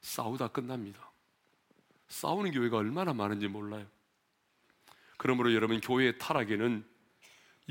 [0.00, 1.10] 싸우다 끝납니다.
[2.08, 3.86] 싸우는 교회가 얼마나 많은지 몰라요.
[5.16, 6.84] 그러므로 여러분 교회의 타락에는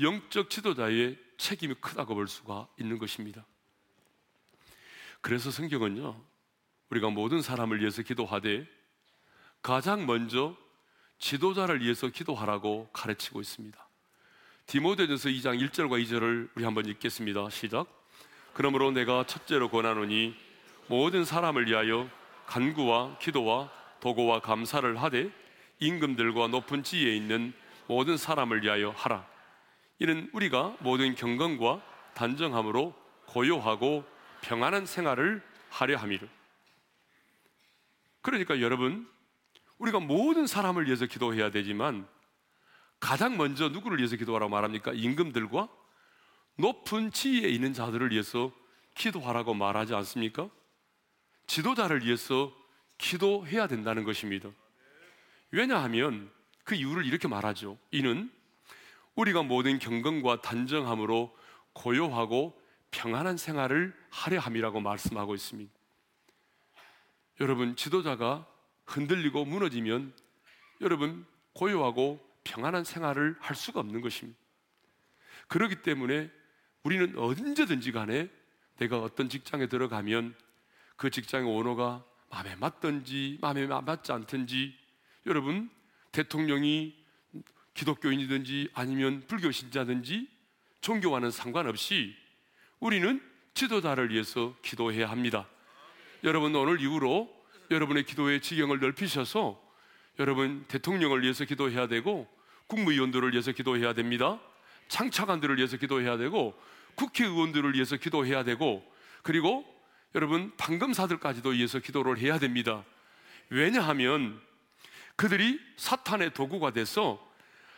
[0.00, 3.44] 영적 지도자의 책임이 크다고 볼 수가 있는 것입니다.
[5.20, 6.24] 그래서 성경은요,
[6.90, 8.66] 우리가 모든 사람을 위해서 기도하되
[9.62, 10.56] 가장 먼저
[11.18, 13.88] 지도자를 위해서 기도하라고 가르치고 있습니다.
[14.66, 17.50] 디모데전서 2장 1절과 2절을 우리 한번 읽겠습니다.
[17.50, 17.86] 시작.
[18.54, 20.34] 그러므로 내가 첫째로 권하노니
[20.88, 22.08] 모든 사람을 위하여
[22.46, 25.30] 간구와 기도와 도고와 감사를 하되
[25.78, 27.52] 임금들과 높은 지위에 있는
[27.86, 29.26] 모든 사람을 위하여 하라.
[29.98, 31.82] 이는 우리가 모든 경건과
[32.14, 32.94] 단정함으로
[33.26, 34.04] 고요하고
[34.40, 36.39] 평안한 생활을 하려 함이를.
[38.22, 39.08] 그러니까 여러분,
[39.78, 42.06] 우리가 모든 사람을 위해서 기도해야 되지만
[42.98, 44.92] 가장 먼저 누구를 위해서 기도하라고 말합니까?
[44.92, 45.68] 임금들과
[46.56, 48.52] 높은 지위에 있는 자들을 위해서
[48.94, 50.50] 기도하라고 말하지 않습니까?
[51.46, 52.54] 지도자를 위해서
[52.98, 54.50] 기도해야 된다는 것입니다.
[55.50, 56.30] 왜냐하면
[56.64, 57.78] 그 이유를 이렇게 말하죠.
[57.90, 58.30] 이는
[59.14, 61.34] 우리가 모든 경건과 단정함으로
[61.72, 65.79] 고요하고 평안한 생활을 하려 함이라고 말씀하고 있습니다.
[67.40, 68.46] 여러분, 지도자가
[68.86, 70.12] 흔들리고 무너지면
[70.80, 74.38] 여러분, 고요하고 평안한 생활을 할 수가 없는 것입니다.
[75.48, 76.30] 그렇기 때문에
[76.82, 78.28] 우리는 언제든지 간에
[78.78, 80.34] 내가 어떤 직장에 들어가면
[80.96, 84.74] 그 직장의 오너가 마음에 맞든지 마음에 맞지 않든지
[85.26, 85.68] 여러분
[86.12, 86.94] 대통령이
[87.74, 90.28] 기독교인이든지 아니면 불교 신자든지
[90.80, 92.14] 종교와는 상관없이
[92.78, 93.20] 우리는
[93.54, 95.48] 지도자를 위해서 기도해야 합니다.
[96.22, 97.30] 여러분 오늘 이후로
[97.70, 99.58] 여러분의 기도의 지경을 넓히셔서
[100.18, 102.28] 여러분 대통령을 위해서 기도해야 되고
[102.66, 104.38] 국무위원들을 위해서 기도해야 됩니다.
[104.88, 106.60] 창차관들을 위해서 기도해야 되고
[106.96, 108.84] 국회의원들을 위해서 기도해야 되고
[109.22, 109.64] 그리고
[110.14, 112.84] 여러분 방금사들까지도 위해서 기도를 해야 됩니다.
[113.48, 114.38] 왜냐하면
[115.16, 117.18] 그들이 사탄의 도구가 돼서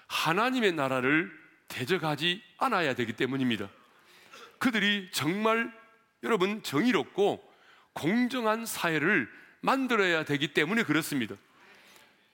[0.09, 1.31] 하나님의 나라를
[1.68, 3.68] 대적하지 않아야 되기 때문입니다.
[4.59, 5.72] 그들이 정말
[6.24, 7.51] 여러분 정의롭고
[7.92, 9.28] 공정한 사회를
[9.61, 11.37] 만들어야 되기 때문에 그렇습니다.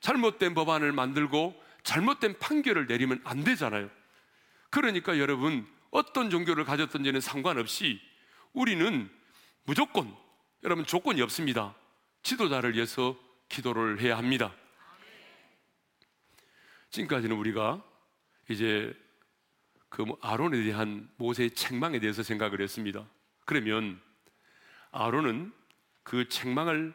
[0.00, 3.90] 잘못된 법안을 만들고 잘못된 판결을 내리면 안 되잖아요.
[4.70, 8.00] 그러니까 여러분 어떤 종교를 가졌던지는 상관없이
[8.52, 9.10] 우리는
[9.64, 10.14] 무조건
[10.64, 11.74] 여러분 조건이 없습니다.
[12.22, 13.18] 지도자를 위해서
[13.48, 14.54] 기도를 해야 합니다.
[16.90, 17.82] 지금까지는 우리가
[18.48, 18.94] 이제
[19.88, 23.06] 그뭐 아론에 대한 모세의 책망에 대해서 생각을 했습니다.
[23.44, 24.00] 그러면
[24.90, 25.52] 아론은
[26.02, 26.94] 그 책망을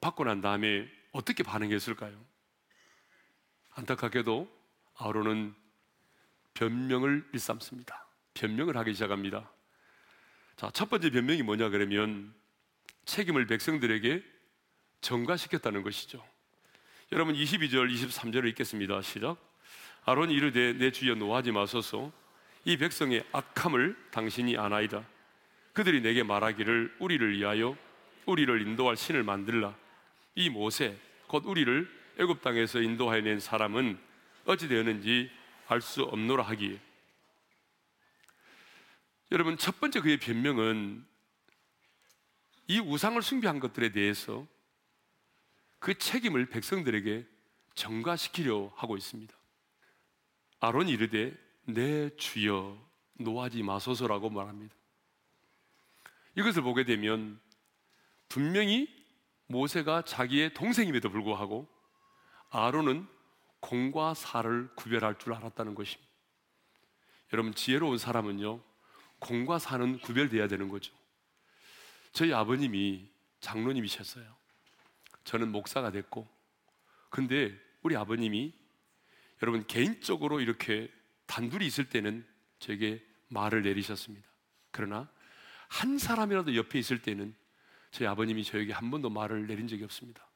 [0.00, 2.18] 받고 난 다음에 어떻게 반응했을까요?
[3.74, 4.48] 안타깝게도
[4.96, 5.54] 아론은
[6.54, 8.06] 변명을 일삼습니다.
[8.34, 9.50] 변명을 하기 시작합니다.
[10.56, 12.34] 자, 첫 번째 변명이 뭐냐 그러면
[13.04, 14.22] 책임을 백성들에게
[15.00, 16.24] 전가시켰다는 것이죠.
[17.10, 19.02] 여러분 22절, 23절을 읽겠습니다.
[19.02, 19.36] 시작.
[20.04, 22.12] 아론이 이르되 내 주여 노하지 마소서
[22.64, 25.04] 이 백성의 악함을 당신이 아나이다.
[25.72, 27.76] 그들이 내게 말하기를 우리를 위하여
[28.26, 29.76] 우리를 인도할 신을 만들라.
[30.34, 33.98] 이 모세 곧 우리를 애굽 땅에서 인도하여 낸 사람은
[34.44, 35.30] 어찌 되었는지
[35.68, 36.78] 알 수 없노라 하기에
[39.30, 41.06] 여러분 첫 번째 그의 변명은
[42.68, 44.46] 이 우상을 숭배한 것들에 대해서
[45.78, 47.26] 그 책임을 백성들에게
[47.74, 49.34] 전가시키려 하고 있습니다.
[50.60, 52.78] 아론이 이르되 내 주여
[53.14, 54.74] 노하지 마소서라고 말합니다.
[56.36, 57.40] 이것을 보게 되면
[58.28, 58.88] 분명히
[59.46, 61.68] 모세가 자기의 동생임에도 불구하고
[62.50, 63.06] 아론은
[63.60, 66.10] 공과 사를 구별할 줄 알았다는 것입니다.
[67.32, 68.60] 여러분 지혜로운 사람은요
[69.18, 70.92] 공과 사는 구별돼야 되는 거죠.
[72.12, 73.08] 저희 아버님이
[73.40, 74.24] 장로님이셨어요.
[75.24, 76.28] 저는 목사가 됐고,
[77.08, 78.52] 근데 우리 아버님이
[79.42, 80.92] 여러분 개인적으로 이렇게
[81.26, 82.26] 단둘이 있을 때는
[82.58, 84.26] 저에게 말을 내리셨습니다.
[84.72, 85.08] 그러나
[85.72, 87.34] 한 사람이라도 옆에 있을 때는
[87.92, 90.28] 저희 아버님이 저에게 한 번도 말을 내린 적이 없습니다.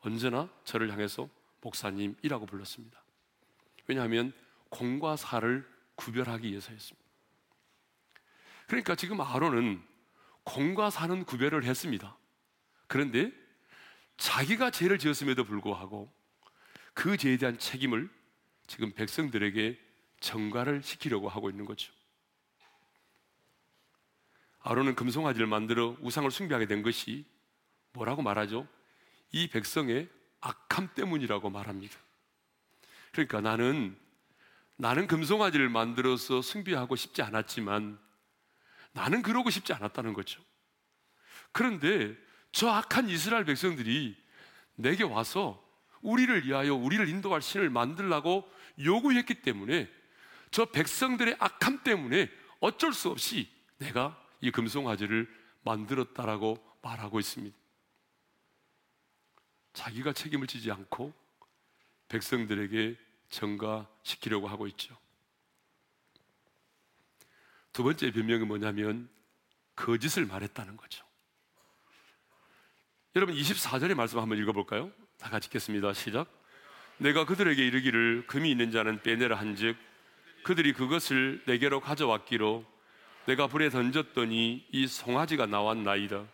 [0.00, 1.28] 언제나 저를 향해서
[1.60, 3.00] 목사님이라고 불렀습니다.
[3.86, 4.32] 왜냐하면
[4.68, 7.08] 공과 사를 구별하기 위해서였습니다.
[8.66, 9.80] 그러니까 지금 아론은
[10.42, 12.16] 공과 사는 구별을 했습니다.
[12.88, 13.32] 그런데
[14.16, 16.12] 자기가 죄를 지었음에도 불구하고
[16.92, 18.10] 그 죄에 대한 책임을
[18.66, 19.78] 지금 백성들에게
[20.18, 21.95] 전가를 시키려고 하고 있는 거죠.
[24.68, 27.24] 아론은 금송아지를 만들어 우상을 숭배하게 된 것이
[27.92, 28.66] 뭐라고 말하죠?
[29.30, 30.08] 이 백성의
[30.40, 31.96] 악함 때문이라고 말합니다.
[33.12, 33.96] 그러니까 나는
[34.74, 37.96] 나는 금송아지를 만들어서 숭배하고 싶지 않았지만
[38.90, 40.42] 나는 그러고 싶지 않았다는 거죠.
[41.52, 42.16] 그런데
[42.50, 44.16] 저 악한 이스라엘 백성들이
[44.74, 45.64] 내게 와서
[46.00, 48.50] 우리를 위하여 우리를 인도할 신을 만들라고
[48.82, 49.88] 요구했기 때문에
[50.50, 53.48] 저 백성들의 악함 때문에 어쩔 수 없이
[53.78, 55.28] 내가 이 금송아지를
[55.64, 57.56] 만들었다라고 말하고 있습니다.
[59.72, 61.12] 자기가 책임을 지지 않고
[62.08, 62.96] 백성들에게
[63.28, 64.96] 전가시키려고 하고 있죠.
[67.72, 69.08] 두 번째 변명이 뭐냐면
[69.74, 71.04] 거짓을 말했다는 거죠.
[73.16, 74.92] 여러분 24절의 말씀 한번 읽어볼까요?
[75.18, 75.92] 다 같이 읽겠습니다.
[75.92, 76.30] 시작.
[76.98, 79.76] 내가 그들에게 이르기를 금이 있는 자는 빼내라 한즉
[80.44, 82.75] 그들이 그것을 내게로 가져왔기로
[83.26, 86.26] 내가 불에 던졌더니 이 송아지가 나왔나이다.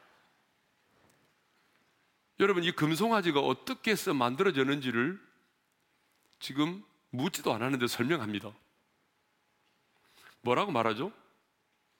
[2.40, 5.20] 여러분 이 금송아지가 어떻게 해서 만들어졌는지를
[6.38, 8.52] 지금 묻지도 않았는데 설명합니다.
[10.42, 11.12] 뭐라고 말하죠?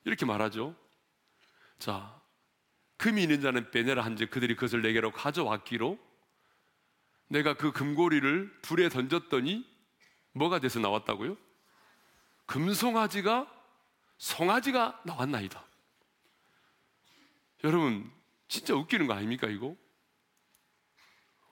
[0.05, 0.75] 이렇게 말하죠.
[1.79, 2.21] 자,
[2.99, 5.99] 금이 있는 자는 빼내라 한즉 그들이 그것을 내게로 가져왔기로
[7.29, 9.67] 내가 그 금고리를 불에 던졌더니
[10.33, 11.37] 뭐가 돼서 나왔다고요?
[12.47, 13.62] 금송아지가
[14.23, 15.65] 송아지가 나왔나이다.
[17.65, 18.09] 여러분,
[18.47, 19.77] 진짜 웃기는 거 아닙니까, 이거?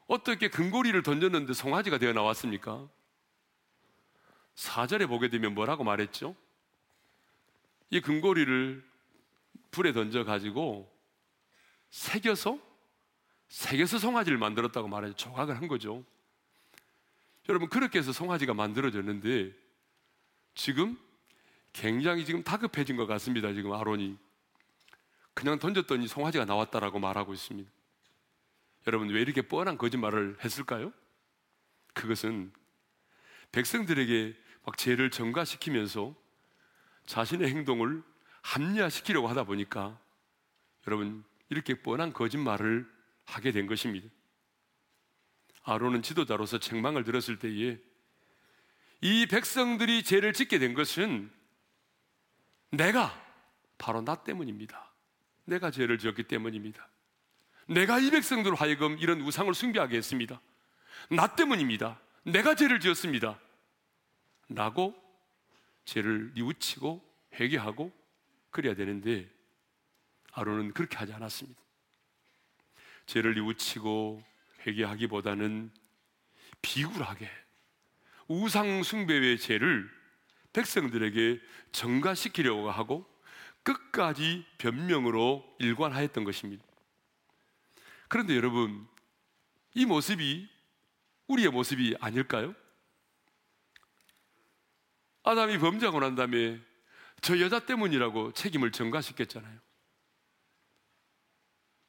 [0.06, 2.88] 어떻게 금고리를 던졌는데 송아지가 되어 나왔습니까?
[4.54, 6.36] 사절에 보게 되면 뭐라고 말했죠?
[7.90, 8.88] 이 금고리를
[9.72, 10.96] 불에 던져 가지고
[11.90, 12.56] 새겨서
[13.48, 16.04] 새겨서 송아지를 만들었다고 말해서 조각을 한 거죠.
[17.48, 19.52] 여러분 그렇게 해서 송아지가 만들어졌는데
[20.54, 20.96] 지금
[21.72, 23.52] 굉장히 지금 다급해진 것 같습니다.
[23.52, 24.18] 지금 아론이
[25.34, 27.70] 그냥 던졌더니 송아지가 나왔다라고 말하고 있습니다.
[28.86, 30.92] 여러분 왜 이렇게 뻔한 거짓말을 했을까요?
[31.94, 32.52] 그것은
[33.52, 36.14] 백성들에게 막 죄를 전가시키면서
[37.06, 38.02] 자신의 행동을
[38.42, 39.98] 합리화시키려고 하다 보니까
[40.86, 42.88] 여러분 이렇게 뻔한 거짓말을
[43.24, 44.08] 하게 된 것입니다.
[45.62, 47.78] 아론은 지도자로서 책망을 들었을 때에
[49.02, 51.30] 이 백성들이 죄를 짓게 된 것은
[52.70, 53.12] 내가
[53.78, 54.90] 바로 나 때문입니다.
[55.44, 56.88] 내가 죄를 지었기 때문입니다.
[57.66, 60.40] 내가 이 백성들 하여금 이런 우상을 숭배하게 했습니다.
[61.10, 62.00] 나 때문입니다.
[62.24, 63.38] 내가 죄를 지었습니다.
[64.48, 64.94] 라고
[65.84, 67.04] 죄를 뉘우치고
[67.34, 67.92] 회개하고
[68.50, 69.28] 그래야 되는데
[70.32, 71.60] 아론은 그렇게 하지 않았습니다.
[73.06, 74.22] 죄를 뉘우치고
[74.66, 75.70] 회개하기보다는
[76.62, 77.30] 비굴하게
[78.28, 79.90] 우상 숭배의 죄를
[80.52, 81.40] 백성들에게
[81.72, 83.06] 전가시키려고 하고
[83.62, 86.64] 끝까지 변명으로 일관하였던 것입니다.
[88.08, 88.88] 그런데 여러분,
[89.74, 90.48] 이 모습이
[91.28, 92.54] 우리의 모습이 아닐까요?
[95.22, 96.60] 아담이 범죄하고 난 다음에
[97.20, 99.58] 저 여자 때문이라고 책임을 전가시켰잖아요.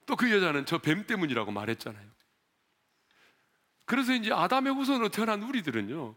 [0.06, 2.06] 또 그 여자는 저 뱀 때문이라고 말했잖아요.
[3.86, 6.16] 그래서 이제 아담의 후손으로 태어난 우리들은요,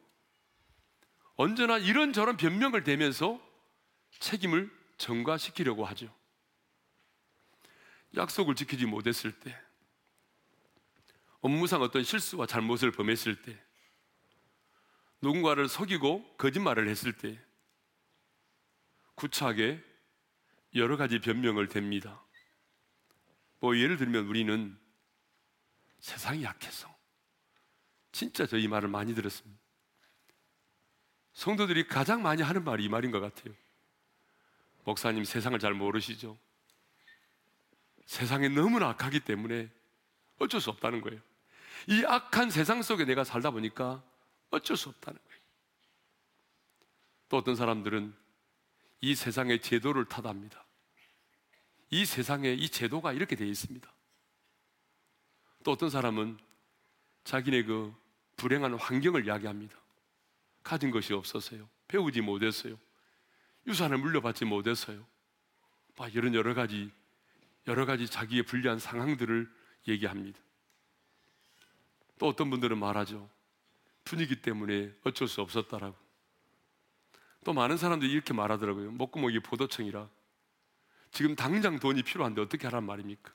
[1.36, 3.40] 언제나 이런저런 변명을 대면서
[4.20, 6.14] 책임을 전가시키려고 하죠.
[8.16, 9.60] 약속을 지키지 못했을 때,
[11.40, 13.60] 업무상 어떤 실수와 잘못을 범했을 때,
[15.20, 17.38] 누군가를 속이고 거짓말을 했을 때,
[19.16, 19.82] 구차하게
[20.74, 22.20] 여러 가지 변명을 댑니다.
[23.60, 24.78] 뭐 예를 들면 우리는
[26.00, 26.94] 세상이 약해서
[28.12, 29.63] 진짜 저이 말을 많이 들었습니다.
[31.34, 33.54] 성도들이 가장 많이 하는 말이 이 말인 것 같아요.
[34.84, 36.38] 목사님 세상을 잘 모르시죠?
[38.06, 39.68] 세상이 너무나 악하기 때문에
[40.38, 41.20] 어쩔 수 없다는 거예요.
[41.88, 44.02] 이 악한 세상 속에 내가 살다 보니까
[44.50, 45.40] 어쩔 수 없다는 거예요.
[47.28, 48.14] 또 어떤 사람들은
[49.00, 50.64] 이 세상의 제도를 탓합니다.
[51.90, 53.92] 이 세상에 이 제도가 이렇게 되어 있습니다.
[55.64, 56.38] 또 어떤 사람은
[57.24, 57.94] 자기네 그
[58.36, 59.83] 불행한 환경을 이야기합니다.
[60.64, 61.68] 가진 것이 없어서요.
[61.86, 62.76] 배우지 못했어요.
[63.66, 65.06] 유산을 물려받지 못했어요.
[65.96, 66.90] 막 이런 여러 가지,
[67.68, 69.48] 여러 가지 자기의 불리한 상황들을
[69.86, 70.40] 얘기합니다.
[72.18, 73.30] 또 어떤 분들은 말하죠.
[74.04, 75.96] 분위기 때문에 어쩔 수 없었다라고.
[77.44, 78.90] 또 많은 사람들이 이렇게 말하더라고요.
[78.92, 80.08] 목구멍이 포도청이라.
[81.12, 83.32] 지금 당장 돈이 필요한데 어떻게 하란 말입니까?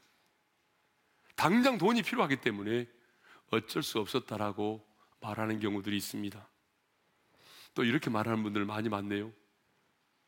[1.36, 2.88] 당장 돈이 필요하기 때문에
[3.51, 4.86] 어쩔 수 없었다라고
[5.22, 6.49] 말하는 경우들이 있습니다.
[7.80, 9.32] 또 이렇게 말하는 분들 많이 많네요.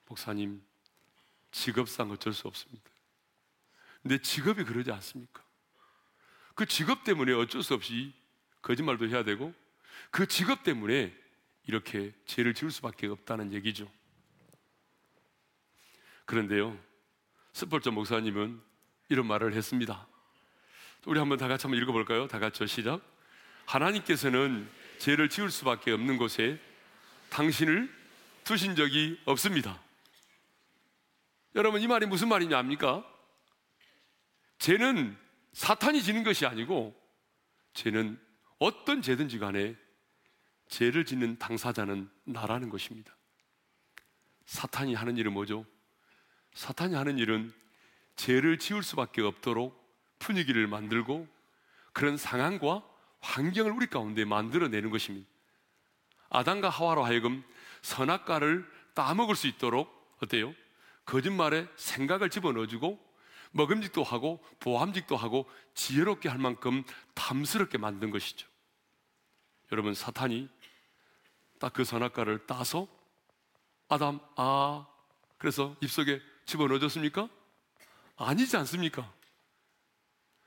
[0.08, 0.64] 목사님,
[1.52, 2.90] 직업상 어쩔 수 없습니다.
[4.02, 5.44] 근데 직업이 그러지 않습니까?
[6.56, 8.14] 그 직업 때문에 어쩔 수 없이
[8.62, 9.54] 거짓말도 해야 되고
[10.12, 11.14] 그 직업 때문에
[11.68, 13.92] 이렇게 죄를 지을 수밖에 없다는 얘기죠.
[16.24, 16.82] 그런데요,
[17.52, 18.62] 스폴저 목사님은
[19.10, 20.08] 이런 말을 했습니다.
[21.06, 22.30] 우리 한번 다 같이 한번 읽어볼까요?
[22.30, 23.02] 다 같이 시작.
[23.66, 26.71] 하나님께서는 죄를 지을 수밖에 없는 곳에
[27.32, 27.90] 당신을
[28.44, 29.82] 두신 적이 없습니다.
[31.56, 33.04] 여러분 이 말이 무슨 말이냐 합니까?
[34.60, 35.18] 죄는
[35.54, 36.96] 사탄이 지는 것이 아니고
[37.74, 38.20] 죄는
[38.60, 39.76] 어떤 죄든지 간에
[40.68, 43.16] 죄를 짓는 당사자는 나라는 것입니다.
[44.46, 45.66] 사탄이 하는 일은 뭐죠?
[46.54, 47.54] 사탄이 하는 일은
[48.18, 49.80] 죄를 지을 수밖에 없도록
[50.20, 51.28] 분위기를 만들고
[51.94, 52.84] 그런 상황과
[53.22, 55.31] 환경을 우리 가운데 만들어내는 것입니다.
[56.32, 57.44] 아담과 하와로 하여금
[57.84, 60.54] 선악과를 따먹을 수 있도록 어때요?
[61.06, 63.00] 거짓말에 생각을 집어넣어주고
[63.52, 68.48] 먹음직도 하고 보함직도 하고 지혜롭게 할 만큼 탐스럽게 만든 것이죠.
[69.72, 70.50] 여러분 사탄이
[71.60, 72.88] 딱 그 선악과를 따서
[73.88, 74.88] 아담 아
[75.38, 77.30] 그래서 입속에 집어넣어줬습니까?
[78.18, 79.12] 아니지 않습니까?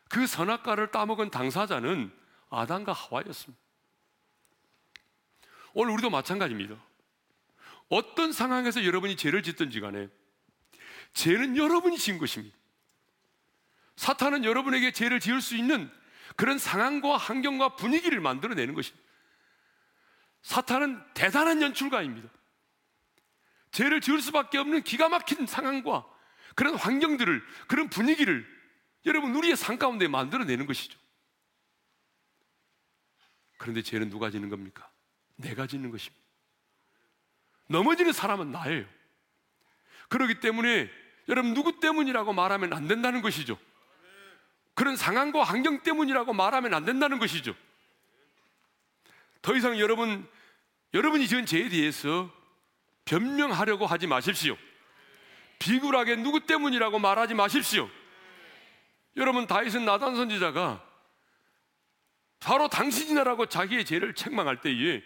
[0.09, 2.12] 그 선악과를 따먹은 당사자는
[2.51, 3.64] 아담과 하와였습니다.
[5.75, 6.77] 오늘 우리도 마찬가지입니다.
[7.89, 10.09] 어떤 상황에서 여러분이 죄를 짓든지 간에
[11.12, 12.57] 죄는 여러분이 지은 것입니다.
[13.97, 15.91] 사탄은 여러분에게 죄를 지을 수 있는
[16.37, 19.05] 그런 상황과 환경과 분위기를 만들어내는 것입니다.
[20.43, 22.29] 사탄은 대단한 연출가입니다.
[23.70, 26.07] 죄를 지을 수밖에 없는 기가 막힌 상황과
[26.55, 28.47] 그런 환경들을, 그런 분위기를
[29.07, 30.99] 여러분 우리의 삶 가운데 만들어내는 것이죠.
[33.57, 34.89] 그런데 죄는 누가 지는 겁니까?
[35.37, 36.22] 내가 짓는 것입니다.
[37.68, 38.85] 넘어지는 사람은 나예요.
[40.09, 40.91] 그렇기 때문에
[41.28, 43.59] 여러분 누구 때문이라고 말하면 안 된다는 것이죠.
[44.74, 47.55] 그런 상황과 환경 때문이라고 말하면 안 된다는 것이죠.
[49.41, 50.28] 더 이상 여러분,
[50.93, 52.30] 여러분이 지은 죄에 대해서
[53.05, 54.57] 변명하려고 하지 마십시오.
[55.59, 57.89] 비굴하게 누구 때문이라고 말하지 마십시오.
[59.16, 60.85] 여러분, 다윗은 나단 선지자가
[62.41, 65.03] 바로 당신이라고 자기의 죄를 책망할 때에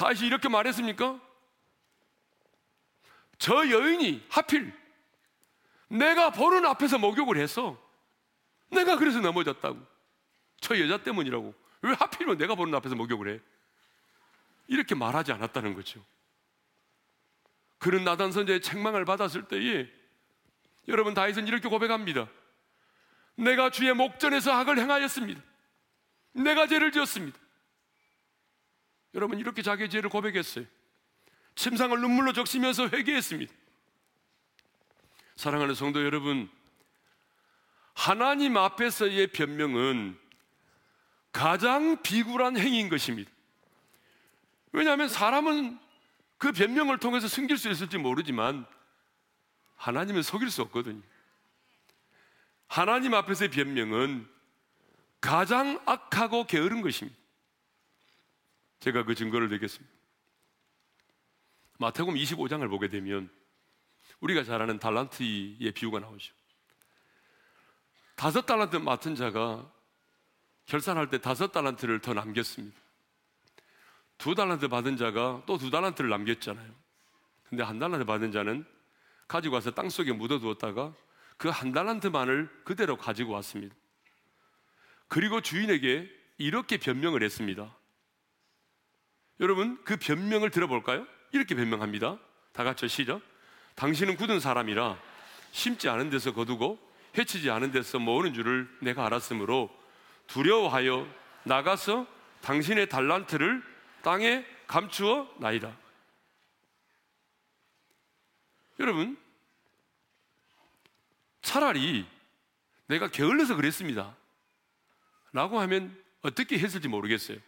[0.00, 1.20] 다윗이 이렇게 말했습니까?
[3.36, 4.72] 저 여인이 하필
[5.88, 7.78] 내가 보는 앞에서 목욕을 해서
[8.70, 9.78] 내가 그래서 넘어졌다고.
[10.60, 11.52] 저 여자 때문이라고.
[11.82, 13.40] 왜 하필이면 내가 보는 앞에서 목욕을 해?
[14.68, 16.02] 이렇게 말하지 않았다는 거죠.
[17.78, 19.86] 그런 나단 선자의 책망을 받았을 때에
[20.88, 22.26] 여러분 다윗은 이렇게 고백합니다.
[23.34, 25.42] 내가 주의 목전에서 악을 행하였습니다.
[26.32, 27.38] 내가 죄를 지었습니다.
[29.14, 30.64] 여러분 이렇게 자기의 죄를 고백했어요.
[31.54, 33.52] 침상을 눈물로 적시면서 회개했습니다.
[35.36, 36.50] 사랑하는 성도 여러분,
[37.94, 40.18] 하나님 앞에서의 변명은
[41.32, 43.30] 가장 비굴한 행위인 것입니다.
[44.72, 45.78] 왜냐하면 사람은
[46.38, 48.66] 그 변명을 통해서 숨길 수 있을지 모르지만
[49.76, 51.02] 하나님은 속일 수 없거든요.
[52.66, 54.28] 하나님 앞에서의 변명은
[55.20, 57.19] 가장 악하고 게으른 것입니다.
[58.80, 59.94] 제가 그 증거를 드리겠습니다.
[61.78, 63.30] 마태복음 25장을 보게 되면
[64.20, 66.34] 우리가 잘 아는 달란트의 비유가 나오죠.
[68.16, 69.70] 다섯 달란트 맡은 자가
[70.66, 72.78] 결산할 때 다섯 달란트를 더 남겼습니다.
[74.18, 76.74] 두 달란트 받은 자가 또 두 달란트를 남겼잖아요.
[77.48, 78.66] 근데 한 달란트 받은 자는
[79.26, 80.94] 가지고 와서 땅 속에 묻어두었다가
[81.38, 83.74] 그 한 달란트만을 그대로 가지고 왔습니다.
[85.08, 87.74] 그리고 주인에게 이렇게 변명을 했습니다.
[89.40, 91.06] 여러분, 그 변명을 들어볼까요?
[91.32, 92.18] 이렇게 변명합니다.
[92.52, 93.20] 다 같이 시작.
[93.74, 94.98] 당신은 굳은 사람이라
[95.52, 96.78] 심지 않은 데서 거두고
[97.16, 99.70] 해치지 않은 데서 모으는 줄을 내가 알았으므로
[100.26, 101.08] 두려워하여
[101.44, 102.06] 나가서
[102.42, 103.62] 당신의 달란트를
[104.02, 105.76] 땅에 감추어 나이다.
[108.78, 109.16] 여러분,
[111.42, 112.06] 차라리
[112.86, 114.14] 내가 게을러서 그랬습니다.
[115.32, 117.38] 라고 하면 어떻게 했을지 모르겠어요.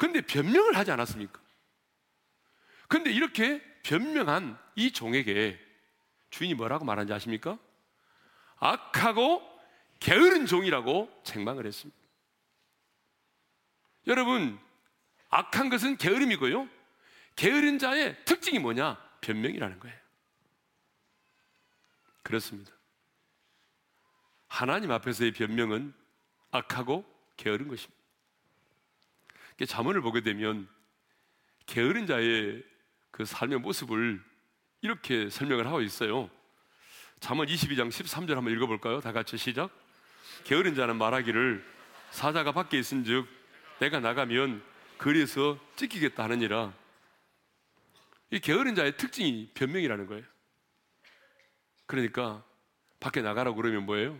[0.00, 1.42] 근데 변명을 하지 않았습니까?
[2.88, 5.60] 근데 이렇게 변명한 이 종에게
[6.30, 7.58] 주인이 뭐라고 말한지 아십니까?
[8.56, 9.42] 악하고
[9.98, 12.00] 게으른 종이라고 책망을 했습니다.
[14.06, 14.58] 여러분,
[15.28, 16.66] 악한 것은 게으름이고요.
[17.36, 18.96] 게으른 자의 특징이 뭐냐?
[19.20, 19.98] 변명이라는 거예요.
[22.22, 22.72] 그렇습니다.
[24.48, 25.92] 하나님 앞에서의 변명은
[26.52, 27.04] 악하고
[27.36, 27.99] 게으른 것입니다.
[29.66, 30.68] 자문을 보게 되면
[31.66, 32.64] 게으른 자의
[33.10, 34.22] 그 삶의 모습을
[34.82, 36.30] 이렇게 설명을 하고 있어요.
[37.20, 39.00] 잠언 22장 13절 한번 읽어볼까요?
[39.00, 39.70] 다 같이 시작.
[40.44, 41.64] 게으른 자는 말하기를
[42.10, 43.26] 사자가 밖에 있은즉
[43.78, 44.62] 내가 나가면
[44.98, 46.72] 거리에서 찢기겠다 하느니라.
[48.30, 50.24] 이 게으른 자의 특징이 변명이라는 거예요.
[51.86, 52.44] 그러니까
[53.00, 54.18] 밖에 나가라고 그러면 뭐예요?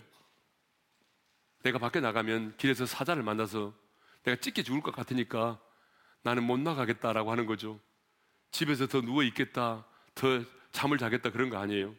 [1.63, 3.75] 내가 밖에 나가면 길에서 사자를 만나서
[4.23, 5.61] 내가 찢겨 죽을 것 같으니까
[6.23, 7.81] 나는 못 나가겠다라고 하는 거죠.
[8.51, 11.95] 집에서 더 누워 있겠다, 더 잠을 자겠다 그런 거 아니에요.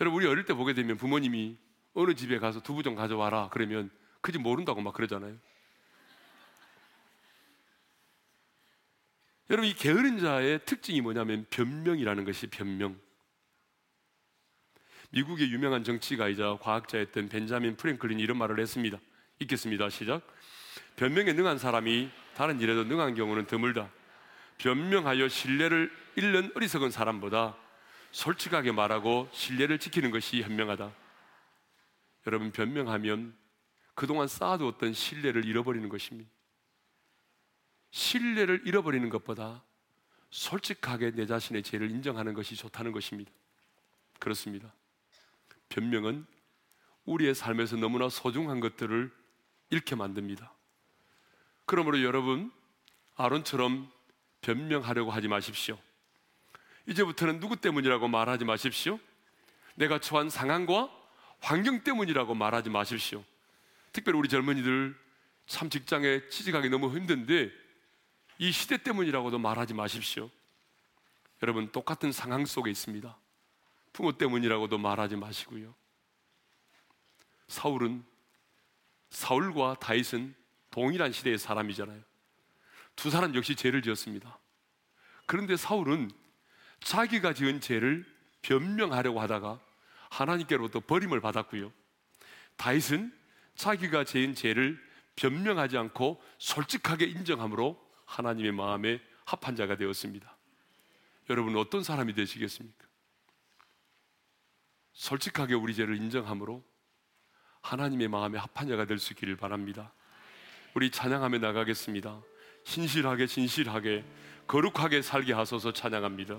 [0.00, 1.56] 여러분 우리 어릴 때 보게 되면 부모님이
[1.94, 3.90] 어느 집에 가서 두부 좀 가져와라 그러면
[4.20, 5.36] 그지 모른다고 막 그러잖아요.
[9.50, 12.98] 여러분 이 게으른 자의 특징이 뭐냐면 변명이라는 것이 변명.
[15.10, 18.98] 미국의 유명한 정치가이자 과학자였던 벤자민 프랭클린이 이런 말을 했습니다.
[19.42, 19.90] 읽겠습니다.
[19.90, 20.22] 시작.
[20.96, 23.90] 변명에 능한 사람이 다른 일에도 능한 경우는 드물다.
[24.58, 27.56] 변명하여 신뢰를 잃는 어리석은 사람보다
[28.12, 30.92] 솔직하게 말하고 신뢰를 지키는 것이 현명하다.
[32.26, 33.34] 여러분 변명하면
[33.94, 36.30] 그동안 쌓아두었던 신뢰를 잃어버리는 것입니다.
[37.90, 39.64] 신뢰를 잃어버리는 것보다
[40.30, 43.30] 솔직하게 내 자신의 죄를 인정하는 것이 좋다는 것입니다.
[44.18, 44.72] 그렇습니다.
[45.68, 46.26] 변명은
[47.04, 49.21] 우리의 삶에서 너무나 소중한 것들을
[49.72, 50.52] 잃게 만듭니다.
[51.64, 52.52] 그러므로 여러분,
[53.16, 53.90] 아론처럼
[54.42, 55.78] 변명하려고 하지 마십시오.
[56.86, 59.00] 이제부터는 누구 때문이라고 말하지 마십시오.
[59.74, 60.90] 내가 처한 상황과
[61.40, 63.24] 환경 때문이라고 말하지 마십시오.
[63.94, 64.94] 특별히 우리 젊은이들
[65.46, 67.50] 참 직장에 취직하기 너무 힘든데
[68.38, 70.30] 이 시대 때문이라고도 말하지 마십시오.
[71.42, 73.16] 여러분 똑같은 상황 속에 있습니다.
[73.94, 75.74] 부모 때문이라고도 말하지 마시고요.
[77.48, 78.11] 사울은
[79.12, 80.34] 사울과 다윗은
[80.70, 82.02] 동일한 시대의 사람이잖아요.
[82.96, 84.38] 두 사람 역시 죄를 지었습니다.
[85.26, 86.10] 그런데 사울은
[86.80, 88.06] 자기가 지은 죄를
[88.40, 89.60] 변명하려고 하다가
[90.10, 91.72] 하나님께로부터 버림을 받았고요.
[92.56, 93.12] 다윗은
[93.54, 94.82] 자기가 지은 죄를
[95.16, 100.36] 변명하지 않고 솔직하게 인정함으로 하나님의 마음에 합한 자가 되었습니다.
[101.28, 102.86] 여러분 어떤 사람이 되시겠습니까?
[104.94, 106.64] 솔직하게 우리 죄를 인정함으로
[107.62, 109.92] 하나님의 마음에 합한 자가 될 수 있기를 바랍니다.
[110.74, 112.20] 우리 찬양하며 나가겠습니다.
[112.64, 114.04] 신실하게 진실하게
[114.46, 116.36] 거룩하게 살게 하소서 찬양합니다.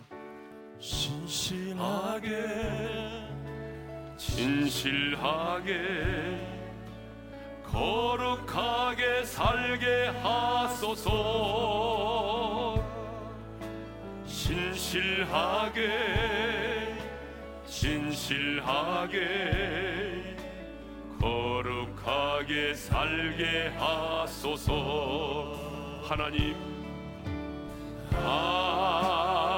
[0.80, 2.32] 신실하게
[4.18, 5.74] 진실하게
[7.66, 11.14] 거룩하게 살게 하소서
[14.26, 15.80] 신실하게
[17.66, 19.24] 진실하게
[22.04, 25.56] 거룩하게 살게 하소서.
[26.04, 26.56] 하나님
[28.12, 29.53] 하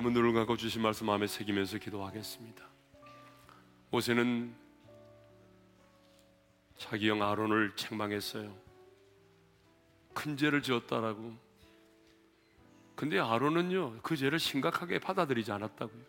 [0.00, 2.64] 한번 눈을 감고 주신 말씀 마음에 새기면서 기도하겠습니다
[3.90, 4.54] 모세는
[6.76, 8.70] 자기 형 아론을 책망했어요
[10.12, 11.34] 큰 죄를 지었다라고.
[12.94, 16.02] 근데 아론은요, 그 죄를 심각하게 받아들이지 않았다고요.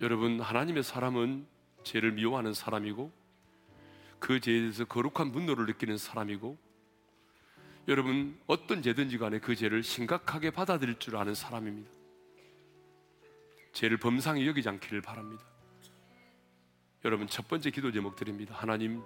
[0.00, 1.46] 여러분, 하나님의 사람은
[1.82, 3.12] 죄를 미워하는 사람이고,
[4.18, 6.56] 그 죄에 대해서 거룩한 분노를 느끼는 사람이고,
[7.86, 11.90] 여러분, 어떤 죄든지 간에 그 죄를 심각하게 받아들일 줄 아는 사람입니다.
[13.72, 15.44] 죄를 범상히 여기지 않기를 바랍니다.
[17.04, 18.54] 여러분, 첫 번째 기도 제목 드립니다.
[18.56, 19.02] 하나님,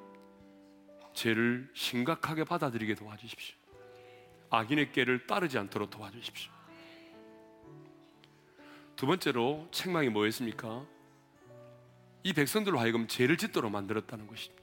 [1.12, 3.56] 죄를 심각하게 받아들이게 도와주십시오.
[4.50, 6.52] 악인의 깨를 따르지 않도록 도와주십시오.
[8.94, 10.86] 두 번째로 책망이 뭐였습니까?
[12.22, 14.62] 이 백성들로 하여금 죄를 짓도록 만들었다는 것입니다.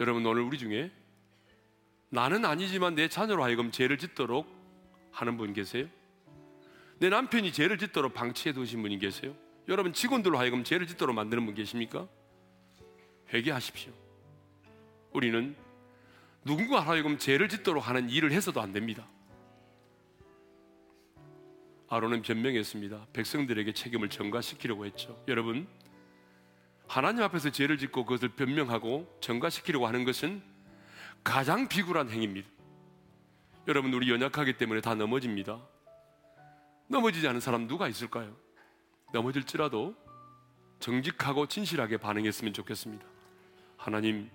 [0.00, 0.90] 여러분 오늘 우리 중에
[2.14, 4.46] 나는 아니지만 내 자녀로 하여금 죄를 짓도록
[5.10, 5.88] 하는 분 계세요?
[7.00, 9.34] 내 남편이 죄를 짓도록 방치해 두신 분이 계세요?
[9.66, 12.06] 여러분 직원들로 하여금 죄를 짓도록 만드는 분 계십니까?
[13.32, 13.92] 회개하십시오.
[15.12, 15.56] 우리는
[16.44, 19.08] 누군가 하여금 죄를 짓도록 하는 일을 해서도 안 됩니다.
[21.88, 23.08] 아론은 변명했습니다.
[23.12, 25.20] 백성들에게 책임을 전가시키려고 했죠.
[25.26, 25.66] 여러분,
[26.86, 30.53] 하나님 앞에서 죄를 짓고 그것을 변명하고 전가시키려고 하는 것은
[31.24, 32.48] 가장 비굴한 행위입니다.
[33.66, 35.58] 여러분, 우리 연약하기 때문에 다 넘어집니다.
[36.88, 38.36] 넘어지지 않은 사람 누가 있을까요?
[39.12, 39.96] 넘어질지라도
[40.80, 43.06] 정직하고 진실하게 반응했으면 좋겠습니다.
[43.78, 44.30] 하나님,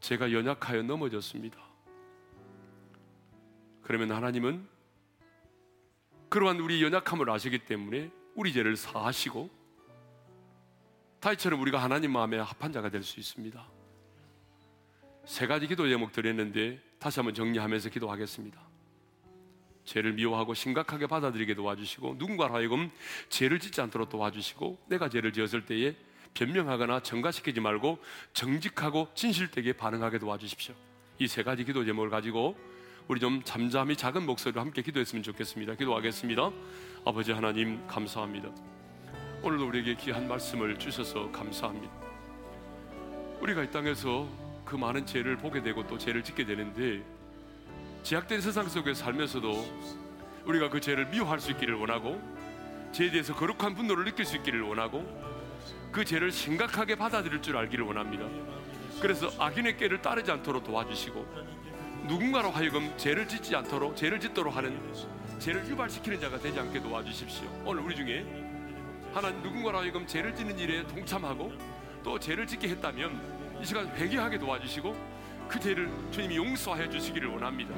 [0.00, 1.58] 제가 연약하여 넘어졌습니다.
[3.82, 4.68] 그러면 하나님은
[6.28, 9.50] 그러한 우리 연약함을 아시기 때문에 우리 죄를 사하시고
[11.20, 13.75] 다이처럼 우리가 하나님 마음에 합한 자가 될 수 있습니다.
[15.26, 18.58] 세 가지 기도 제목 드렸는데 다시 한번 정리하면서 기도하겠습니다.
[19.84, 22.90] 죄를 미워하고 심각하게 받아들이게 도와주시고 누군가 하여금
[23.28, 25.94] 죄를 짓지 않도록 도와주시고 내가 죄를 지었을 때에
[26.34, 27.98] 변명하거나 정가시키지 말고
[28.32, 30.74] 정직하고 진실되게 반응하게 도와주십시오.
[31.18, 32.56] 이 세 가지 기도 제목을 가지고
[33.08, 35.74] 우리 좀 잠잠히 작은 목소리로 함께 기도했으면 좋겠습니다.
[35.74, 36.50] 기도하겠습니다.
[37.04, 38.50] 아버지 하나님 감사합니다.
[39.42, 41.92] 오늘도 우리에게 귀한 말씀을 주셔서 감사합니다.
[43.40, 47.02] 우리가 이 땅에서 그 많은 죄를 보게 되고 또 죄를 짓게 되는데
[48.02, 49.64] 제약된 세상 속에 살면서도
[50.44, 52.20] 우리가 그 죄를 미워할 수 있기를 원하고
[52.92, 55.06] 죄에 대해서 거룩한 분노를 느낄 수 있기를 원하고
[55.92, 58.26] 그 죄를 심각하게 받아들일 줄 알기를 원합니다.
[59.00, 61.24] 그래서 악인의 깨를 따르지 않도록 도와주시고
[62.08, 64.80] 누군가로 하여금 죄를 짓지 않도록 죄를 짓도록 하는
[65.38, 67.48] 죄를 유발시키는 자가 되지 않게 도와주십시오.
[67.64, 68.26] 오늘 우리 중에
[69.14, 71.52] 하나님 누군가로 하여금 죄를 짓는 일에 동참하고
[72.02, 74.94] 또 죄를 짓게 했다면 이 시간 회개하게 도와주시고
[75.48, 77.74] 그 죄를 주님이 용서해 주시기를 원합니다.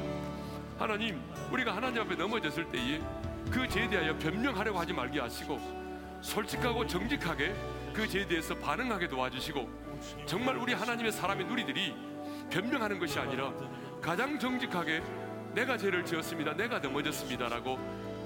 [0.79, 1.21] 하나님,
[1.51, 3.01] 우리가 하나님 앞에 넘어졌을 때에
[3.51, 5.61] 그 죄에 대하여 변명하려고 하지 말게 하시고
[6.21, 7.55] 솔직하고 정직하게
[7.93, 9.69] 그 죄에 대해서 반응하게 도와주시고
[10.27, 11.95] 정말 우리 하나님의 사람의 누리들이
[12.51, 13.53] 변명하는 것이 아니라
[14.01, 15.03] 가장 정직하게
[15.55, 16.55] 내가 죄를 지었습니다.
[16.55, 17.79] 내가 넘어졌습니다라고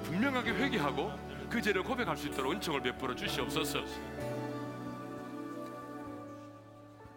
[0.04, 1.12] 분명하게 회개하고
[1.48, 3.84] 그 죄를 고백할 수 있도록 은총을 베풀어 주시옵소서.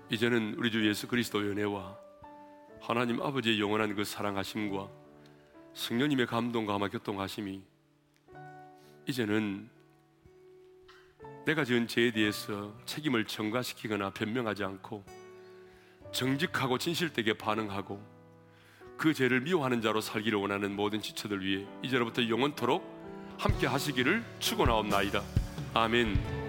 [0.09, 1.97] 이제는 우리 주 예수 그리스도의 은혜와
[2.79, 4.87] 하나님 아버지의 영원한 그 사랑하심과
[5.73, 7.61] 성령님의 감동과 아마 교통하심이
[9.07, 9.69] 이제는
[11.45, 15.03] 내가 지은 죄에 대해서 책임을 전가시키거나 변명하지 않고
[16.11, 18.01] 정직하고 진실되게 반응하고
[18.97, 22.83] 그 죄를 미워하는 자로 살기를 원하는 모든 지체들 위해 이제로부터 영원토록
[23.37, 25.21] 함께 하시기를 축원하옵나이다.
[25.73, 26.44] 아멘.